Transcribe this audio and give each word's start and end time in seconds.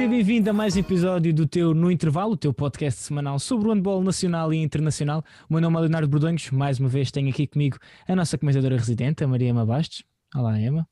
Seja 0.00 0.12
bem-vindo 0.12 0.48
a 0.48 0.52
mais 0.54 0.76
um 0.76 0.80
episódio 0.80 1.34
do 1.34 1.46
teu 1.46 1.74
No 1.74 1.90
Intervalo, 1.90 2.32
o 2.32 2.36
teu 2.36 2.54
podcast 2.54 3.02
semanal 3.02 3.38
sobre 3.38 3.68
o 3.68 3.70
handball 3.70 4.02
nacional 4.02 4.50
e 4.50 4.56
internacional. 4.56 5.22
O 5.46 5.52
meu 5.52 5.60
nome 5.60 5.76
é 5.76 5.80
Leonardo 5.80 6.08
Bordonhos, 6.08 6.50
mais 6.52 6.80
uma 6.80 6.88
vez 6.88 7.10
tenho 7.10 7.28
aqui 7.28 7.46
comigo 7.46 7.76
a 8.08 8.16
nossa 8.16 8.38
comentadora 8.38 8.78
residente, 8.78 9.22
a 9.22 9.28
Maria 9.28 9.50
Ema 9.50 9.66
Bastos. 9.66 10.02
Olá, 10.34 10.58
Emma. 10.58 10.88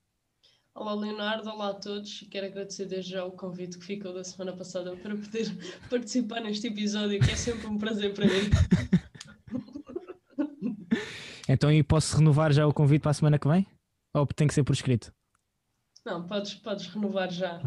Olá, 0.74 0.92
Leonardo. 0.92 1.48
Olá 1.48 1.70
a 1.70 1.74
todos. 1.74 2.28
Quero 2.30 2.48
agradecer 2.48 2.84
desde 2.84 3.12
já 3.12 3.24
o 3.24 3.32
convite 3.32 3.78
que 3.78 3.86
ficou 3.86 4.12
da 4.12 4.22
semana 4.22 4.54
passada 4.54 4.94
para 4.94 5.16
poder 5.16 5.56
participar 5.88 6.42
neste 6.42 6.66
episódio, 6.66 7.18
que 7.18 7.30
é 7.30 7.36
sempre 7.36 7.66
um 7.66 7.78
prazer 7.78 8.12
para 8.12 8.26
mim. 8.26 8.50
então, 11.48 11.72
e 11.72 11.82
posso 11.82 12.14
renovar 12.14 12.52
já 12.52 12.66
o 12.66 12.74
convite 12.74 13.00
para 13.00 13.12
a 13.12 13.14
semana 13.14 13.38
que 13.38 13.48
vem? 13.48 13.66
Ou 14.12 14.26
tem 14.26 14.46
que 14.46 14.52
ser 14.52 14.64
por 14.64 14.74
escrito? 14.74 15.10
Não, 16.04 16.26
podes, 16.26 16.56
podes 16.56 16.88
renovar 16.88 17.32
já. 17.32 17.58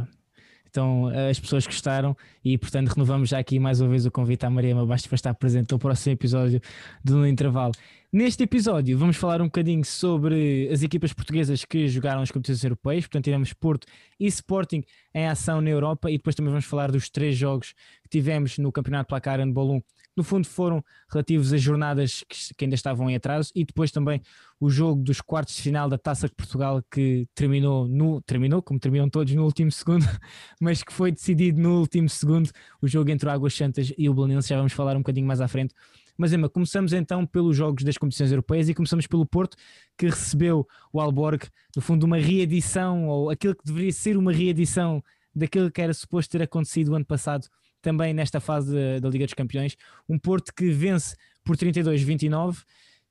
Então 0.72 1.08
as 1.30 1.38
pessoas 1.38 1.68
gostaram 1.68 2.16
e, 2.44 2.58
portanto, 2.58 2.88
renovamos 2.88 3.30
já 3.30 3.38
aqui 3.38 3.60
mais 3.60 3.82
uma 3.82 3.90
vez 3.90 4.06
o 4.06 4.12
convite 4.12 4.46
à 4.46 4.50
Maria 4.50 4.74
Mabastos 4.74 5.08
para 5.08 5.16
estar 5.16 5.34
presente 5.34 5.70
no 5.74 5.78
próximo 5.78 6.14
episódio 6.14 6.62
do 7.04 7.18
No 7.18 7.28
Intervalo. 7.28 7.74
Neste 8.12 8.44
episódio 8.44 8.98
vamos 8.98 9.18
falar 9.18 9.42
um 9.42 9.46
bocadinho 9.46 9.84
sobre 9.84 10.70
as 10.72 10.82
equipas 10.82 11.12
portuguesas 11.12 11.66
que 11.66 11.90
jogaram 11.90 12.22
as 12.22 12.32
competições 12.32 12.64
europeias, 12.64 13.04
portanto 13.04 13.26
tivemos 13.26 13.52
Porto 13.54 13.86
e 14.18 14.28
Sporting 14.28 14.84
em 15.14 15.28
ação 15.28 15.60
na 15.60 15.70
Europa 15.70 16.10
e 16.10 16.18
depois 16.18 16.36
também 16.36 16.52
vamos 16.52 16.66
falar 16.66 16.90
dos 16.90 17.10
três 17.10 17.36
jogos 17.36 17.74
que 18.04 18.10
tivemos 18.10 18.58
no 18.58 18.72
Campeonato 18.72 19.10
Placar 19.10 19.40
Handball 19.40 19.76
1 19.76 19.82
no 20.16 20.24
fundo 20.24 20.46
foram 20.46 20.84
relativos 21.10 21.54
às 21.54 21.62
jornadas 21.62 22.24
que, 22.28 22.54
que, 22.56 22.66
ainda 22.66 22.76
estavam 22.76 23.10
em 23.10 23.16
atraso 23.16 23.52
e 23.56 23.64
depois 23.64 23.92
também 23.92 24.22
o 24.60 24.70
jogo 24.70 25.02
dos 25.02 25.22
quartos 25.22 25.56
de 25.56 25.62
final 25.62 25.88
da 25.90 25.98
Taça 25.98 26.28
de 26.28 26.36
Portugal 26.36 26.84
que 26.92 27.28
terminou 27.34 27.88
no 27.88 28.22
terminou 28.22 28.62
como 28.62 28.80
terminam 28.80 29.10
todos 29.10 29.34
no 29.34 29.44
último 29.44 29.72
segundo, 29.72 30.06
mas 30.60 30.84
que 30.84 30.92
foi 30.92 31.12
decidido 31.12 31.62
no 31.62 31.80
último 31.80 32.10
segundo 32.10 32.50
o 32.82 32.88
jogo 32.88 33.10
entre 33.10 33.28
o 33.28 33.32
Águas 33.32 33.54
Santas 33.54 33.94
e 33.98 34.10
o 34.10 34.14
Belenense, 34.14 34.50
já 34.50 34.58
vamos 34.58 34.74
falar 34.74 34.96
um 34.96 35.00
bocadinho 35.00 35.28
mais 35.28 35.42
à 35.42 35.48
frente. 35.48 35.74
Mas 36.18 36.34
Emma, 36.34 36.50
começamos 36.50 36.94
então 36.94 37.26
pelos 37.26 37.56
jogos 37.56 37.84
das 37.84 37.98
competições 37.98 38.32
europeias 38.32 38.70
e 38.70 38.74
começamos 38.74 39.08
pelo 39.08 39.26
Porto, 39.26 39.58
que 39.98 40.06
recebeu 40.06 40.68
o 40.92 41.00
Alborg, 41.00 41.48
no 41.76 41.82
fundo, 41.82 42.04
uma 42.06 42.18
reedição, 42.18 43.08
ou 43.08 43.30
aquilo 43.30 43.56
que 43.56 43.64
deveria 43.66 43.92
ser 43.92 44.18
uma 44.18 44.32
reedição 44.32 45.02
daquilo 45.34 45.72
que 45.72 45.82
era 45.82 45.94
suposto 45.94 46.32
ter 46.32 46.44
acontecido 46.44 46.90
o 46.90 46.96
ano 46.96 47.06
passado 47.06 47.48
também 47.82 48.14
nesta 48.14 48.40
fase 48.40 49.00
da 49.00 49.10
Liga 49.10 49.26
dos 49.26 49.34
Campeões. 49.34 49.76
Um 50.08 50.18
Porto 50.18 50.54
que 50.54 50.70
vence 50.72 51.16
por 51.44 51.58
32-29 51.58 52.64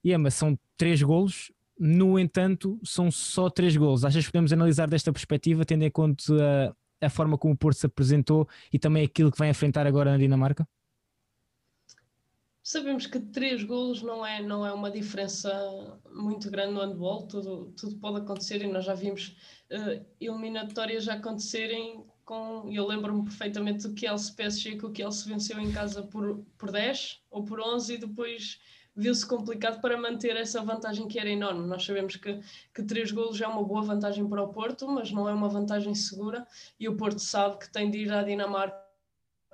e 0.03 0.13
Emma, 0.13 0.31
são 0.31 0.57
três 0.77 1.01
golos. 1.01 1.51
No 1.77 2.19
entanto, 2.19 2.79
são 2.83 3.11
só 3.11 3.49
três 3.49 3.75
golos. 3.75 4.05
Achas 4.05 4.25
que 4.25 4.31
podemos 4.31 4.53
analisar 4.53 4.87
desta 4.87 5.11
perspectiva, 5.11 5.65
tendo 5.65 5.83
em 5.83 5.91
conta 5.91 6.23
a, 7.01 7.05
a 7.05 7.09
forma 7.09 7.37
como 7.37 7.53
o 7.53 7.57
Porto 7.57 7.77
se 7.77 7.85
apresentou 7.85 8.47
e 8.71 8.77
também 8.77 9.03
aquilo 9.03 9.31
que 9.31 9.37
vai 9.37 9.49
enfrentar 9.49 9.87
agora 9.87 10.11
na 10.11 10.17
Dinamarca? 10.17 10.67
Sabemos 12.63 13.07
que 13.07 13.19
três 13.19 13.63
golos 13.63 14.03
não 14.03 14.23
é, 14.23 14.41
não 14.41 14.63
é 14.65 14.71
uma 14.71 14.91
diferença 14.91 15.99
muito 16.13 16.49
grande 16.51 16.73
no 16.73 16.81
handball, 16.81 17.27
tudo, 17.27 17.73
tudo 17.75 17.97
pode 17.97 18.17
acontecer 18.17 18.61
e 18.61 18.71
nós 18.71 18.85
já 18.85 18.93
vimos 18.93 19.35
uh, 19.71 20.05
eliminatórias 20.19 21.03
já 21.03 21.15
acontecerem 21.15 22.05
com. 22.25 22.69
Eu 22.71 22.87
lembro-me 22.87 23.23
perfeitamente 23.23 23.87
do 23.87 23.93
Kielce 23.93 24.33
PSG, 24.33 24.77
que 24.77 24.85
o 24.85 24.91
Kielce 24.91 25.27
venceu 25.27 25.59
em 25.59 25.71
casa 25.71 26.03
por, 26.03 26.43
por 26.57 26.71
10 26.71 27.21
ou 27.29 27.43
por 27.43 27.59
11 27.59 27.93
e 27.93 27.97
depois 27.97 28.59
viu-se 28.95 29.25
complicado 29.25 29.79
para 29.81 29.97
manter 29.97 30.35
essa 30.35 30.61
vantagem 30.61 31.07
que 31.07 31.19
era 31.19 31.29
enorme. 31.29 31.65
Nós 31.67 31.85
sabemos 31.85 32.15
que, 32.15 32.39
que 32.73 32.83
três 32.83 33.11
golos 33.11 33.39
é 33.39 33.47
uma 33.47 33.63
boa 33.63 33.81
vantagem 33.81 34.27
para 34.27 34.43
o 34.43 34.49
Porto, 34.49 34.87
mas 34.87 35.11
não 35.11 35.27
é 35.27 35.33
uma 35.33 35.49
vantagem 35.49 35.95
segura 35.95 36.45
e 36.79 36.87
o 36.89 36.95
Porto 36.95 37.19
sabe 37.19 37.57
que 37.57 37.71
tem 37.71 37.89
de 37.89 37.99
ir 37.99 38.11
à 38.11 38.23
Dinamarca 38.23 38.81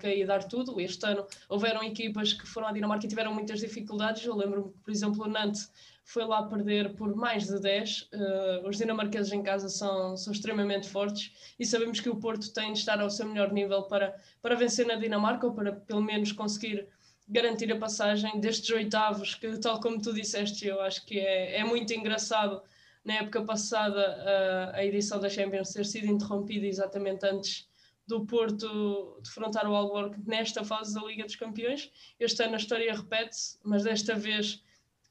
e 0.04 0.26
dar 0.26 0.44
tudo. 0.44 0.80
Este 0.80 1.06
ano 1.06 1.26
houveram 1.50 1.84
equipas 1.84 2.34
que 2.34 2.48
foram 2.48 2.68
à 2.68 2.72
Dinamarca 2.72 3.06
e 3.06 3.10
tiveram 3.10 3.34
muitas 3.34 3.60
dificuldades. 3.60 4.26
Eu 4.26 4.36
lembro-me 4.36 4.72
que, 4.72 4.80
por 4.80 4.92
exemplo, 4.92 5.24
o 5.24 5.28
Nantes 5.28 5.72
foi 6.08 6.24
lá 6.24 6.42
perder 6.44 6.96
por 6.96 7.14
mais 7.14 7.48
de 7.48 7.60
10. 7.60 8.02
Uh, 8.02 8.08
eh, 8.14 8.62
os 8.66 8.78
dinamarqueses 8.78 9.34
em 9.34 9.44
casa 9.44 9.68
são, 9.68 10.16
são 10.16 10.32
extremamente 10.32 10.88
fortes 10.88 11.54
e 11.60 11.66
sabemos 11.66 12.00
que 12.00 12.10
o 12.10 12.16
Porto 12.16 12.52
tem 12.54 12.72
de 12.72 12.80
estar 12.80 13.02
ao 13.02 13.10
seu 13.10 13.28
melhor 13.28 13.52
nível 13.52 13.84
para, 13.84 14.16
para 14.42 14.56
vencer 14.56 14.88
na 14.88 14.96
Dinamarca 14.96 15.46
ou 15.46 15.54
para 15.54 15.74
pelo 15.74 16.02
menos 16.02 16.32
conseguir 16.32 16.88
garantir 17.28 17.70
a 17.74 17.78
passagem 17.78 18.40
destes 18.40 18.70
oitavos, 18.70 19.36
que 19.36 19.60
tal 19.60 19.82
como 19.82 20.02
tu 20.02 20.14
disseste, 20.14 20.66
eu 20.66 20.80
acho 20.80 21.06
que 21.06 21.20
é, 21.20 21.60
é 21.60 21.64
muito 21.66 21.94
engraçado 21.94 22.62
na 23.04 23.16
época 23.16 23.44
passada 23.44 24.72
a, 24.74 24.78
a 24.78 24.86
edição 24.86 25.20
da 25.20 25.30
Champions 25.30 25.74
ter 25.74 25.86
sido 25.86 26.08
interrompida 26.08 26.66
exatamente 26.66 27.26
antes 27.26 27.68
do 28.08 28.26
Porto 28.26 29.20
defrontar 29.22 29.70
o 29.70 29.76
Alborg 29.76 30.16
nesta 30.26 30.64
fase 30.64 30.94
da 30.94 31.06
Liga 31.06 31.26
dos 31.26 31.36
Campeões. 31.36 31.92
Este 32.18 32.42
ano 32.44 32.54
a 32.54 32.58
história 32.58 32.96
repete-se, 32.96 33.60
mas 33.62 33.84
desta 33.84 34.16
vez 34.16 34.64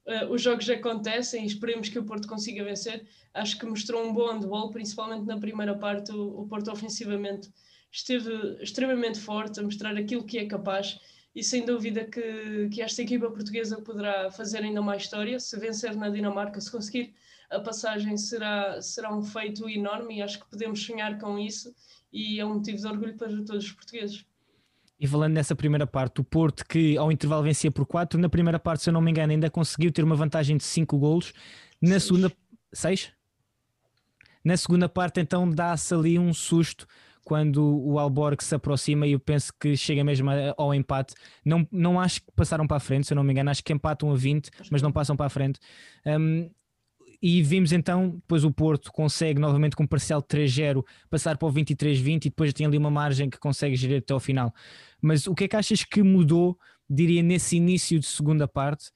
uh, 0.06 0.30
os 0.30 0.42
jogos 0.42 0.68
acontecem 0.68 1.44
e 1.44 1.46
esperemos 1.46 1.88
que 1.88 1.98
o 1.98 2.04
Porto 2.04 2.28
consiga 2.28 2.64
vencer. 2.64 3.06
Acho 3.34 3.58
que 3.58 3.66
mostrou 3.66 4.04
um 4.04 4.12
bom 4.12 4.32
handball, 4.32 4.70
principalmente 4.70 5.26
na 5.26 5.38
primeira 5.38 5.76
parte. 5.76 6.12
O, 6.12 6.40
o 6.40 6.46
Porto 6.46 6.70
ofensivamente 6.70 7.50
esteve 7.90 8.30
extremamente 8.62 9.18
forte 9.18 9.60
a 9.60 9.62
mostrar 9.62 9.96
aquilo 9.96 10.24
que 10.24 10.38
é 10.38 10.46
capaz 10.46 10.98
e 11.34 11.42
sem 11.42 11.64
dúvida 11.64 12.04
que, 12.04 12.68
que 12.70 12.80
esta 12.80 13.02
equipa 13.02 13.30
portuguesa 13.30 13.80
poderá 13.82 14.30
fazer 14.30 14.58
ainda 14.58 14.80
mais 14.80 15.02
história 15.02 15.38
se 15.38 15.58
vencer 15.58 15.94
na 15.94 16.08
Dinamarca, 16.08 16.60
se 16.60 16.70
conseguir 16.70 17.14
a 17.50 17.60
passagem 17.60 18.16
será, 18.16 18.80
será 18.80 19.14
um 19.14 19.22
feito 19.22 19.68
enorme 19.68 20.16
e 20.16 20.22
acho 20.22 20.40
que 20.40 20.50
podemos 20.50 20.82
sonhar 20.82 21.18
com 21.18 21.38
isso 21.38 21.74
e 22.12 22.40
é 22.40 22.44
um 22.44 22.54
motivo 22.54 22.78
de 22.78 22.86
orgulho 22.86 23.16
para 23.16 23.28
todos 23.28 23.66
os 23.66 23.72
portugueses. 23.72 24.24
E 24.98 25.06
falando 25.06 25.34
nessa 25.34 25.54
primeira 25.54 25.86
parte, 25.86 26.20
o 26.20 26.24
Porto 26.24 26.64
que 26.66 26.96
ao 26.96 27.12
intervalo 27.12 27.42
vencia 27.42 27.70
por 27.70 27.84
4, 27.84 28.18
na 28.18 28.28
primeira 28.28 28.58
parte, 28.58 28.82
se 28.82 28.88
eu 28.88 28.94
não 28.94 29.00
me 29.00 29.10
engano, 29.10 29.32
ainda 29.32 29.50
conseguiu 29.50 29.92
ter 29.92 30.02
uma 30.02 30.16
vantagem 30.16 30.56
de 30.56 30.64
5 30.64 30.98
golos. 30.98 31.32
Na 31.80 32.00
seis. 32.00 32.04
segunda. 32.04 32.32
6? 32.72 33.12
Na 34.42 34.56
segunda 34.56 34.88
parte, 34.88 35.20
então, 35.20 35.50
dá-se 35.50 35.92
ali 35.92 36.18
um 36.18 36.32
susto 36.32 36.86
quando 37.26 37.84
o 37.84 37.98
Alborg 37.98 38.40
se 38.42 38.54
aproxima 38.54 39.04
e 39.04 39.10
eu 39.10 39.18
penso 39.18 39.52
que 39.60 39.76
chega 39.76 40.04
mesmo 40.04 40.30
ao 40.56 40.72
empate. 40.72 41.12
Não, 41.44 41.66
não 41.72 41.98
acho 41.98 42.20
que 42.20 42.30
passaram 42.36 42.68
para 42.68 42.76
a 42.76 42.80
frente, 42.80 43.08
se 43.08 43.12
eu 43.12 43.16
não 43.16 43.24
me 43.24 43.32
engano, 43.32 43.50
acho 43.50 43.64
que 43.64 43.72
empatam 43.72 44.12
a 44.12 44.14
20, 44.14 44.48
mas 44.70 44.80
não 44.80 44.92
passam 44.92 45.16
para 45.16 45.26
a 45.26 45.28
frente. 45.28 45.58
Um, 46.06 46.48
e 47.22 47.42
vimos 47.42 47.72
então, 47.72 48.10
depois 48.10 48.44
o 48.44 48.50
Porto 48.50 48.92
consegue 48.92 49.40
novamente 49.40 49.76
com 49.76 49.82
um 49.82 49.86
parcial 49.86 50.20
de 50.20 50.28
3-0 50.28 50.84
passar 51.08 51.36
para 51.36 51.48
o 51.48 51.52
23-20 51.52 52.16
e 52.16 52.18
depois 52.30 52.52
tem 52.52 52.66
ali 52.66 52.78
uma 52.78 52.90
margem 52.90 53.30
que 53.30 53.38
consegue 53.38 53.76
gerir 53.76 53.98
até 53.98 54.12
ao 54.12 54.20
final. 54.20 54.54
Mas 55.00 55.26
o 55.26 55.34
que 55.34 55.44
é 55.44 55.48
que 55.48 55.56
achas 55.56 55.84
que 55.84 56.02
mudou, 56.02 56.58
diria, 56.88 57.22
nesse 57.22 57.56
início 57.56 57.98
de 57.98 58.06
segunda 58.06 58.46
parte? 58.46 58.90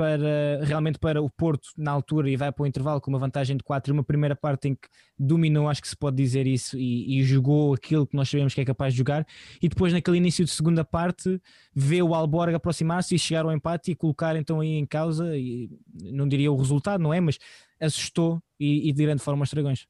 Para 0.00 0.64
realmente 0.64 0.98
para 0.98 1.20
o 1.20 1.28
Porto 1.28 1.68
na 1.76 1.90
altura 1.90 2.30
e 2.30 2.34
vai 2.34 2.50
para 2.50 2.62
o 2.62 2.66
intervalo 2.66 3.02
com 3.02 3.10
uma 3.10 3.18
vantagem 3.18 3.54
de 3.54 3.62
4 3.62 3.92
uma 3.92 4.02
primeira 4.02 4.34
parte 4.34 4.68
em 4.68 4.74
que 4.74 4.88
dominou, 5.18 5.68
acho 5.68 5.82
que 5.82 5.88
se 5.88 5.96
pode 5.96 6.16
dizer 6.16 6.46
isso, 6.46 6.78
e, 6.78 7.18
e, 7.18 7.22
jogou 7.22 7.74
aquilo 7.74 8.06
que 8.06 8.16
nós 8.16 8.26
sabemos 8.30 8.54
que 8.54 8.62
é 8.62 8.64
capaz 8.64 8.94
de 8.94 8.98
jogar, 8.98 9.26
e 9.60 9.68
depois 9.68 9.92
naquele 9.92 10.16
início 10.16 10.42
de 10.42 10.50
segunda 10.50 10.82
parte 10.86 11.38
vê 11.74 12.00
o 12.00 12.14
Alborg 12.14 12.54
aproximar-se 12.54 13.14
e 13.14 13.18
chegar 13.18 13.44
ao 13.44 13.52
empate 13.52 13.90
e 13.90 13.94
colocar 13.94 14.36
então 14.36 14.60
aí 14.60 14.70
em 14.70 14.86
causa, 14.86 15.36
e 15.36 15.68
não 16.10 16.26
diria 16.26 16.50
o 16.50 16.56
resultado, 16.56 17.02
não 17.02 17.12
é? 17.12 17.20
Mas 17.20 17.38
assustou 17.78 18.42
e, 18.58 18.88
e 18.88 18.92
de 18.94 19.02
grande 19.02 19.22
forma 19.22 19.44
os 19.44 19.50
dragões. 19.50 19.86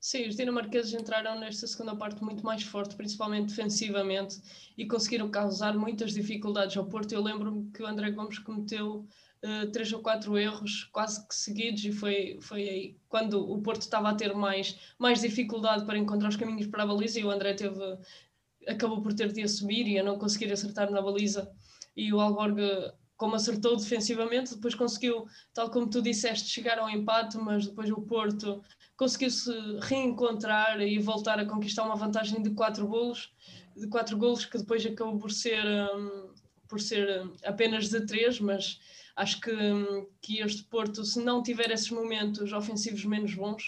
Sim, 0.00 0.26
os 0.26 0.34
dinamarqueses 0.34 0.94
entraram 0.94 1.38
nesta 1.38 1.66
segunda 1.66 1.94
parte 1.94 2.24
muito 2.24 2.42
mais 2.42 2.62
forte, 2.62 2.96
principalmente 2.96 3.48
defensivamente, 3.48 4.40
e 4.76 4.86
conseguiram 4.86 5.30
causar 5.30 5.76
muitas 5.76 6.14
dificuldades 6.14 6.74
ao 6.78 6.86
Porto. 6.86 7.12
Eu 7.12 7.22
lembro-me 7.22 7.70
que 7.70 7.82
o 7.82 7.86
André 7.86 8.10
Gomes 8.10 8.38
cometeu 8.38 9.06
uh, 9.44 9.70
três 9.70 9.92
ou 9.92 10.00
quatro 10.00 10.38
erros 10.38 10.84
quase 10.84 11.28
que 11.28 11.34
seguidos, 11.34 11.84
e 11.84 11.92
foi, 11.92 12.38
foi 12.40 12.66
aí 12.66 12.96
quando 13.10 13.46
o 13.46 13.60
Porto 13.60 13.82
estava 13.82 14.08
a 14.08 14.14
ter 14.14 14.34
mais, 14.34 14.74
mais 14.98 15.20
dificuldade 15.20 15.84
para 15.84 15.98
encontrar 15.98 16.30
os 16.30 16.36
caminhos 16.36 16.66
para 16.66 16.82
a 16.82 16.86
baliza, 16.86 17.20
e 17.20 17.24
o 17.24 17.30
André 17.30 17.52
teve, 17.52 17.98
acabou 18.66 19.02
por 19.02 19.12
ter 19.12 19.30
de 19.30 19.42
assumir 19.42 19.86
e 19.86 19.98
a 19.98 20.02
não 20.02 20.18
conseguir 20.18 20.50
acertar 20.50 20.90
na 20.90 21.02
baliza. 21.02 21.52
E 21.94 22.10
o 22.10 22.20
Alborg 22.20 22.58
como 23.20 23.36
acertou 23.36 23.76
defensivamente, 23.76 24.54
depois 24.54 24.74
conseguiu, 24.74 25.26
tal 25.52 25.70
como 25.70 25.90
tu 25.90 26.00
disseste, 26.00 26.48
chegar 26.48 26.78
ao 26.78 26.88
empate, 26.88 27.36
mas 27.36 27.66
depois 27.66 27.90
o 27.90 28.00
Porto 28.00 28.64
conseguiu 28.96 29.28
se 29.28 29.52
reencontrar 29.82 30.80
e 30.80 30.98
voltar 30.98 31.38
a 31.38 31.44
conquistar 31.44 31.84
uma 31.84 31.96
vantagem 31.96 32.40
de 32.40 32.48
quatro 32.52 32.86
golos, 32.86 33.30
de 33.76 33.86
quatro 33.88 34.16
golos 34.16 34.46
que 34.46 34.56
depois 34.56 34.86
acabou 34.86 35.18
por 35.18 35.30
ser 35.30 35.62
um, 35.94 36.32
por 36.66 36.80
ser 36.80 37.22
hum, 37.22 37.34
apenas 37.44 37.90
de 37.90 38.06
três, 38.06 38.40
mas 38.40 38.80
acho 39.14 39.38
que, 39.38 39.52
um, 39.52 40.06
que 40.22 40.40
este 40.40 40.64
Porto, 40.64 41.04
se 41.04 41.22
não 41.22 41.42
tiver 41.42 41.70
esses 41.70 41.90
momentos 41.90 42.54
ofensivos 42.54 43.04
menos 43.04 43.34
bons, 43.34 43.62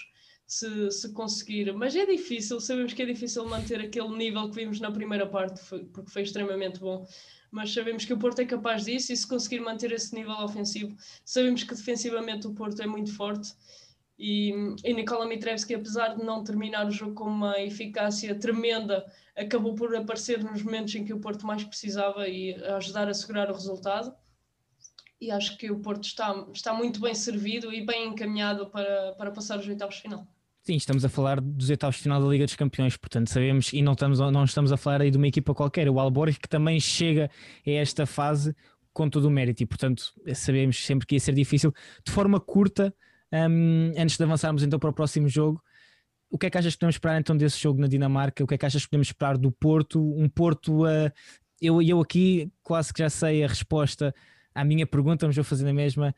se, 0.47 0.89
se 0.89 1.13
conseguir, 1.13 1.71
mas 1.73 1.95
é 1.95 2.07
difícil, 2.07 2.59
sabemos 2.59 2.93
que 2.93 3.03
é 3.03 3.05
difícil 3.05 3.45
manter 3.45 3.79
aquele 3.79 4.17
nível 4.17 4.49
que 4.49 4.55
vimos 4.55 4.79
na 4.79 4.91
primeira 4.91 5.27
parte, 5.27 5.61
porque 5.93 6.11
foi 6.11 6.23
extremamente 6.23 6.79
bom 6.79 7.05
mas 7.53 7.71
sabemos 7.71 8.03
que 8.03 8.13
o 8.13 8.17
Porto 8.17 8.39
é 8.39 8.45
capaz 8.45 8.85
disso 8.85 9.13
e 9.13 9.17
se 9.17 9.27
conseguir 9.27 9.59
manter 9.59 9.91
esse 9.91 10.13
nível 10.15 10.33
ofensivo, 10.33 10.97
sabemos 11.23 11.63
que 11.63 11.75
defensivamente 11.75 12.47
o 12.47 12.53
Porto 12.53 12.81
é 12.81 12.87
muito 12.87 13.15
forte 13.15 13.53
E, 14.17 14.51
e 14.83 14.93
Nikola 14.93 15.27
Mitrevski, 15.27 15.75
apesar 15.75 16.15
de 16.15 16.23
não 16.23 16.43
terminar 16.43 16.87
o 16.87 16.91
jogo 16.91 17.13
com 17.15 17.25
uma 17.25 17.59
eficácia 17.61 18.33
tremenda, 18.39 19.05
acabou 19.35 19.75
por 19.75 19.95
aparecer 19.95 20.43
nos 20.43 20.63
momentos 20.63 20.95
em 20.95 21.05
que 21.05 21.13
o 21.13 21.19
Porto 21.19 21.45
mais 21.45 21.63
precisava 21.63 22.27
e 22.27 22.55
ajudar 22.75 23.07
a 23.07 23.13
segurar 23.13 23.49
o 23.49 23.53
resultado. 23.53 24.15
E 25.21 25.31
acho 25.31 25.57
que 25.57 25.71
o 25.71 25.79
Porto 25.79 26.05
está, 26.05 26.47
está 26.53 26.73
muito 26.73 26.99
bem 26.99 27.15
servido 27.15 27.73
e 27.73 27.85
bem 27.85 28.09
encaminhado 28.09 28.69
para, 28.69 29.13
para 29.13 29.31
passar 29.31 29.59
os 29.59 29.67
oitavos 29.67 29.97
final. 29.97 30.27
Sim, 30.65 30.75
estamos 30.77 31.03
a 31.03 31.09
falar 31.09 31.41
dos 31.41 31.69
oitavos 31.69 31.97
de 31.97 32.03
final 32.03 32.21
da 32.21 32.27
Liga 32.29 32.45
dos 32.45 32.55
Campeões, 32.55 32.95
portanto 32.95 33.29
sabemos 33.29 33.73
e 33.73 33.81
não 33.81 33.91
estamos, 33.91 34.19
não 34.19 34.45
estamos 34.45 34.71
a 34.71 34.77
falar 34.77 35.01
aí 35.01 35.11
de 35.11 35.17
uma 35.17 35.27
equipa 35.27 35.53
qualquer, 35.53 35.89
o 35.89 35.99
Alborg 35.99 36.39
que 36.39 36.47
também 36.47 36.79
chega 36.79 37.29
a 37.67 37.69
esta 37.69 38.05
fase 38.05 38.55
com 38.93 39.09
todo 39.09 39.25
o 39.25 39.29
mérito 39.29 39.61
e 39.61 39.65
portanto 39.65 40.13
sabemos 40.33 40.85
sempre 40.85 41.05
que 41.05 41.15
ia 41.15 41.19
ser 41.19 41.33
difícil. 41.33 41.73
De 42.05 42.13
forma 42.13 42.39
curta, 42.39 42.95
um, 43.33 43.91
antes 43.97 44.15
de 44.15 44.23
avançarmos 44.23 44.63
então 44.63 44.79
para 44.79 44.89
o 44.89 44.93
próximo 44.93 45.27
jogo, 45.27 45.61
o 46.29 46.37
que 46.37 46.45
é 46.45 46.49
que 46.49 46.57
achas 46.57 46.75
que 46.75 46.79
podemos 46.79 46.95
esperar 46.95 47.19
então 47.19 47.35
desse 47.35 47.59
jogo 47.59 47.81
na 47.81 47.87
Dinamarca? 47.87 48.41
O 48.41 48.47
que 48.47 48.53
é 48.53 48.57
que 48.57 48.65
achas 48.65 48.83
que 48.83 48.89
podemos 48.89 49.07
esperar 49.07 49.37
do 49.37 49.51
Porto? 49.51 50.01
Um 50.17 50.29
Porto, 50.29 50.85
uh, 50.85 51.11
eu, 51.61 51.81
eu 51.81 51.99
aqui 51.99 52.49
quase 52.63 52.93
que 52.93 52.99
já 52.99 53.09
sei 53.09 53.43
a 53.43 53.47
resposta 53.49 54.15
à 54.55 54.63
minha 54.63 54.87
pergunta, 54.87 55.27
mas 55.27 55.35
vou 55.35 55.43
fazer 55.43 55.67
a 55.67 55.73
mesma. 55.73 56.15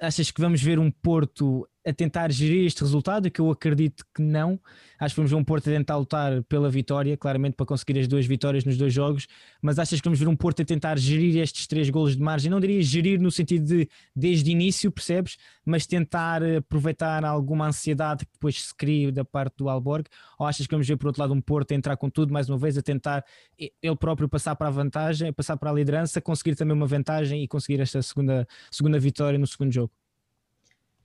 Achas 0.00 0.30
que 0.30 0.40
vamos 0.40 0.62
ver 0.62 0.78
um 0.78 0.88
Porto 0.88 1.68
a 1.88 1.92
tentar 1.94 2.30
gerir 2.30 2.66
este 2.66 2.82
resultado, 2.82 3.30
que 3.30 3.40
eu 3.40 3.50
acredito 3.50 4.04
que 4.14 4.20
não. 4.20 4.60
Acho 5.00 5.14
que 5.14 5.20
vamos 5.20 5.30
ver 5.30 5.36
um 5.38 5.44
Porto 5.44 5.70
a 5.70 5.72
tentar 5.72 5.96
lutar 5.96 6.42
pela 6.42 6.68
vitória, 6.68 7.16
claramente 7.16 7.54
para 7.54 7.64
conseguir 7.64 7.98
as 7.98 8.06
duas 8.06 8.26
vitórias 8.26 8.64
nos 8.64 8.76
dois 8.76 8.92
jogos, 8.92 9.26
mas 9.62 9.78
achas 9.78 9.98
que 9.98 10.04
vamos 10.04 10.18
ver 10.18 10.28
um 10.28 10.36
Porto 10.36 10.60
a 10.60 10.64
tentar 10.66 10.98
gerir 10.98 11.40
estes 11.40 11.66
três 11.66 11.88
golos 11.88 12.14
de 12.14 12.22
margem? 12.22 12.50
Não 12.50 12.60
diria 12.60 12.82
gerir 12.82 13.18
no 13.18 13.30
sentido 13.30 13.64
de 13.64 13.88
desde 14.14 14.50
início, 14.50 14.92
percebes? 14.92 15.38
Mas 15.64 15.86
tentar 15.86 16.42
aproveitar 16.42 17.24
alguma 17.24 17.68
ansiedade 17.68 18.26
que 18.26 18.32
depois 18.32 18.64
se 18.64 18.74
cria 18.74 19.10
da 19.10 19.24
parte 19.24 19.56
do 19.56 19.70
Alborg? 19.70 20.06
Ou 20.38 20.46
achas 20.46 20.66
que 20.66 20.74
vamos 20.74 20.86
ver 20.86 20.98
por 20.98 21.06
outro 21.06 21.22
lado 21.22 21.32
um 21.32 21.40
Porto 21.40 21.72
a 21.72 21.74
entrar 21.74 21.96
com 21.96 22.10
tudo, 22.10 22.34
mais 22.34 22.50
uma 22.50 22.58
vez, 22.58 22.76
a 22.76 22.82
tentar 22.82 23.24
ele 23.58 23.96
próprio 23.96 24.28
passar 24.28 24.54
para 24.56 24.68
a 24.68 24.70
vantagem, 24.70 25.32
passar 25.32 25.56
para 25.56 25.70
a 25.70 25.72
liderança, 25.72 26.20
conseguir 26.20 26.54
também 26.54 26.76
uma 26.76 26.86
vantagem 26.86 27.42
e 27.42 27.48
conseguir 27.48 27.80
esta 27.80 28.02
segunda, 28.02 28.46
segunda 28.70 28.98
vitória 28.98 29.38
no 29.38 29.46
segundo 29.46 29.72
jogo? 29.72 29.97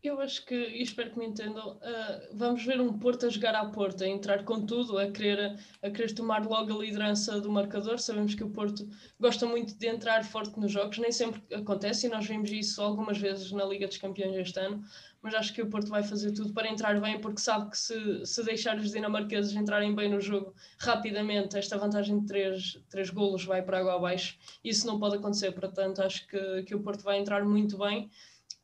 Eu 0.04 0.20
acho 0.20 0.46
que, 0.46 0.54
e 0.54 0.84
espero 0.84 1.12
que 1.12 1.18
me 1.18 1.26
entendam, 1.26 1.78
uh, 1.78 2.28
vamos 2.34 2.66
ver 2.66 2.82
um 2.82 3.00
Porto 3.00 3.26
a 3.26 3.30
jogar 3.30 3.56
à 3.56 3.66
porta, 3.66 4.04
a 4.04 4.08
entrar 4.10 4.44
com 4.44 4.66
tudo, 4.66 4.98
a 4.98 5.10
querer, 5.10 5.58
a 5.82 5.90
querer 5.90 6.14
tomar 6.14 6.46
logo 6.46 6.74
a 6.74 6.84
liderança 6.84 7.40
do 7.40 7.50
marcador. 7.50 7.98
Sabemos 8.00 8.36
que 8.36 8.44
o 8.44 8.50
Porto 8.50 8.86
gosta 9.18 9.46
muito 9.46 9.74
de 9.78 9.88
entrar 9.88 10.26
forte 10.26 10.60
nos 10.60 10.74
jogos, 10.74 10.98
nem 10.98 11.10
sempre 11.10 11.42
acontece, 11.56 12.08
e 12.08 12.10
nós 12.10 12.28
vimos 12.28 12.52
isso 12.52 12.82
algumas 12.82 13.18
vezes 13.18 13.54
na 13.54 13.64
Liga 13.64 13.88
dos 13.88 13.96
Campeões 13.96 14.36
este 14.36 14.60
ano, 14.60 14.84
mas 15.22 15.34
acho 15.36 15.54
que 15.54 15.62
o 15.62 15.70
Porto 15.70 15.88
vai 15.88 16.04
fazer 16.04 16.34
tudo 16.34 16.52
para 16.52 16.68
entrar 16.68 17.00
bem, 17.00 17.22
porque 17.22 17.40
sabe 17.40 17.72
que 17.72 17.78
se, 17.78 18.26
se 18.26 18.44
deixar 18.44 18.78
os 18.78 18.92
dinamarqueses 18.92 19.56
entrarem 19.56 19.96
bem 19.96 20.10
no 20.10 20.20
jogo 20.20 20.54
rapidamente, 20.80 21.58
esta 21.58 21.78
vantagem 21.78 22.20
de 22.20 22.26
três, 22.26 22.78
três 22.90 23.10
golos 23.10 23.46
vai 23.46 23.62
para 23.62 23.80
água 23.80 23.96
abaixo. 23.96 24.38
Isso 24.62 24.86
não 24.86 25.00
pode 25.00 25.16
acontecer, 25.16 25.54
portanto, 25.54 26.02
acho 26.02 26.28
que, 26.28 26.64
que 26.64 26.76
o 26.76 26.82
Porto 26.82 27.04
vai 27.04 27.20
entrar 27.20 27.46
muito 27.46 27.78
bem 27.78 28.12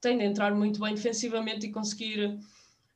tem 0.01 0.17
de 0.17 0.23
entrar 0.23 0.53
muito 0.53 0.79
bem 0.79 0.95
defensivamente 0.95 1.65
e 1.65 1.71
conseguir 1.71 2.25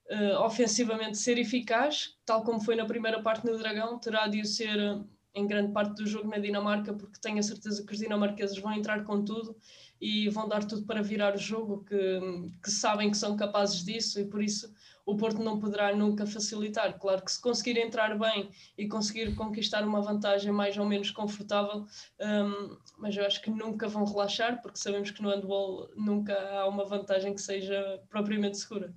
uh, 0.09 0.39
ofensivamente 0.43 1.17
ser 1.17 1.37
eficaz, 1.37 2.15
tal 2.25 2.43
como 2.43 2.61
foi 2.61 2.75
na 2.75 2.85
primeira 2.85 3.21
parte 3.21 3.45
no 3.45 3.57
Dragão, 3.57 3.99
terá 3.99 4.27
de 4.27 4.41
o 4.41 4.45
ser 4.45 4.77
uh, 4.77 5.05
em 5.35 5.47
grande 5.47 5.71
parte 5.71 5.95
do 5.95 6.05
jogo 6.05 6.29
na 6.29 6.37
Dinamarca, 6.37 6.93
porque 6.93 7.19
tenho 7.19 7.39
a 7.39 7.43
certeza 7.43 7.83
que 7.83 7.91
os 7.91 7.99
dinamarqueses 7.99 8.57
vão 8.59 8.73
entrar 8.73 9.03
com 9.03 9.23
tudo 9.23 9.55
e 9.99 10.29
vão 10.29 10.47
dar 10.47 10.63
tudo 10.63 10.85
para 10.85 11.01
virar 11.01 11.35
o 11.35 11.39
jogo, 11.39 11.83
que, 11.85 12.19
que 12.61 12.69
sabem 12.69 13.09
que 13.09 13.17
são 13.17 13.35
capazes 13.35 13.83
disso 13.83 14.19
e 14.19 14.25
por 14.25 14.43
isso 14.43 14.71
o 15.05 15.15
Porto 15.15 15.41
não 15.41 15.59
poderá 15.59 15.95
nunca 15.95 16.25
facilitar. 16.25 16.97
Claro 16.97 17.23
que 17.23 17.31
se 17.31 17.41
conseguir 17.41 17.77
entrar 17.77 18.17
bem 18.17 18.49
e 18.77 18.87
conseguir 18.87 19.35
conquistar 19.35 19.85
uma 19.85 20.01
vantagem 20.01 20.51
mais 20.51 20.77
ou 20.77 20.85
menos 20.85 21.11
confortável, 21.11 21.85
um, 22.19 22.77
mas 22.97 23.15
eu 23.15 23.25
acho 23.25 23.41
que 23.41 23.49
nunca 23.49 23.87
vão 23.87 24.05
relaxar, 24.05 24.61
porque 24.61 24.79
sabemos 24.79 25.11
que 25.11 25.21
no 25.21 25.29
handball 25.29 25.89
nunca 25.95 26.33
há 26.33 26.67
uma 26.67 26.85
vantagem 26.85 27.33
que 27.33 27.41
seja 27.41 27.99
propriamente 28.09 28.57
segura. 28.57 28.93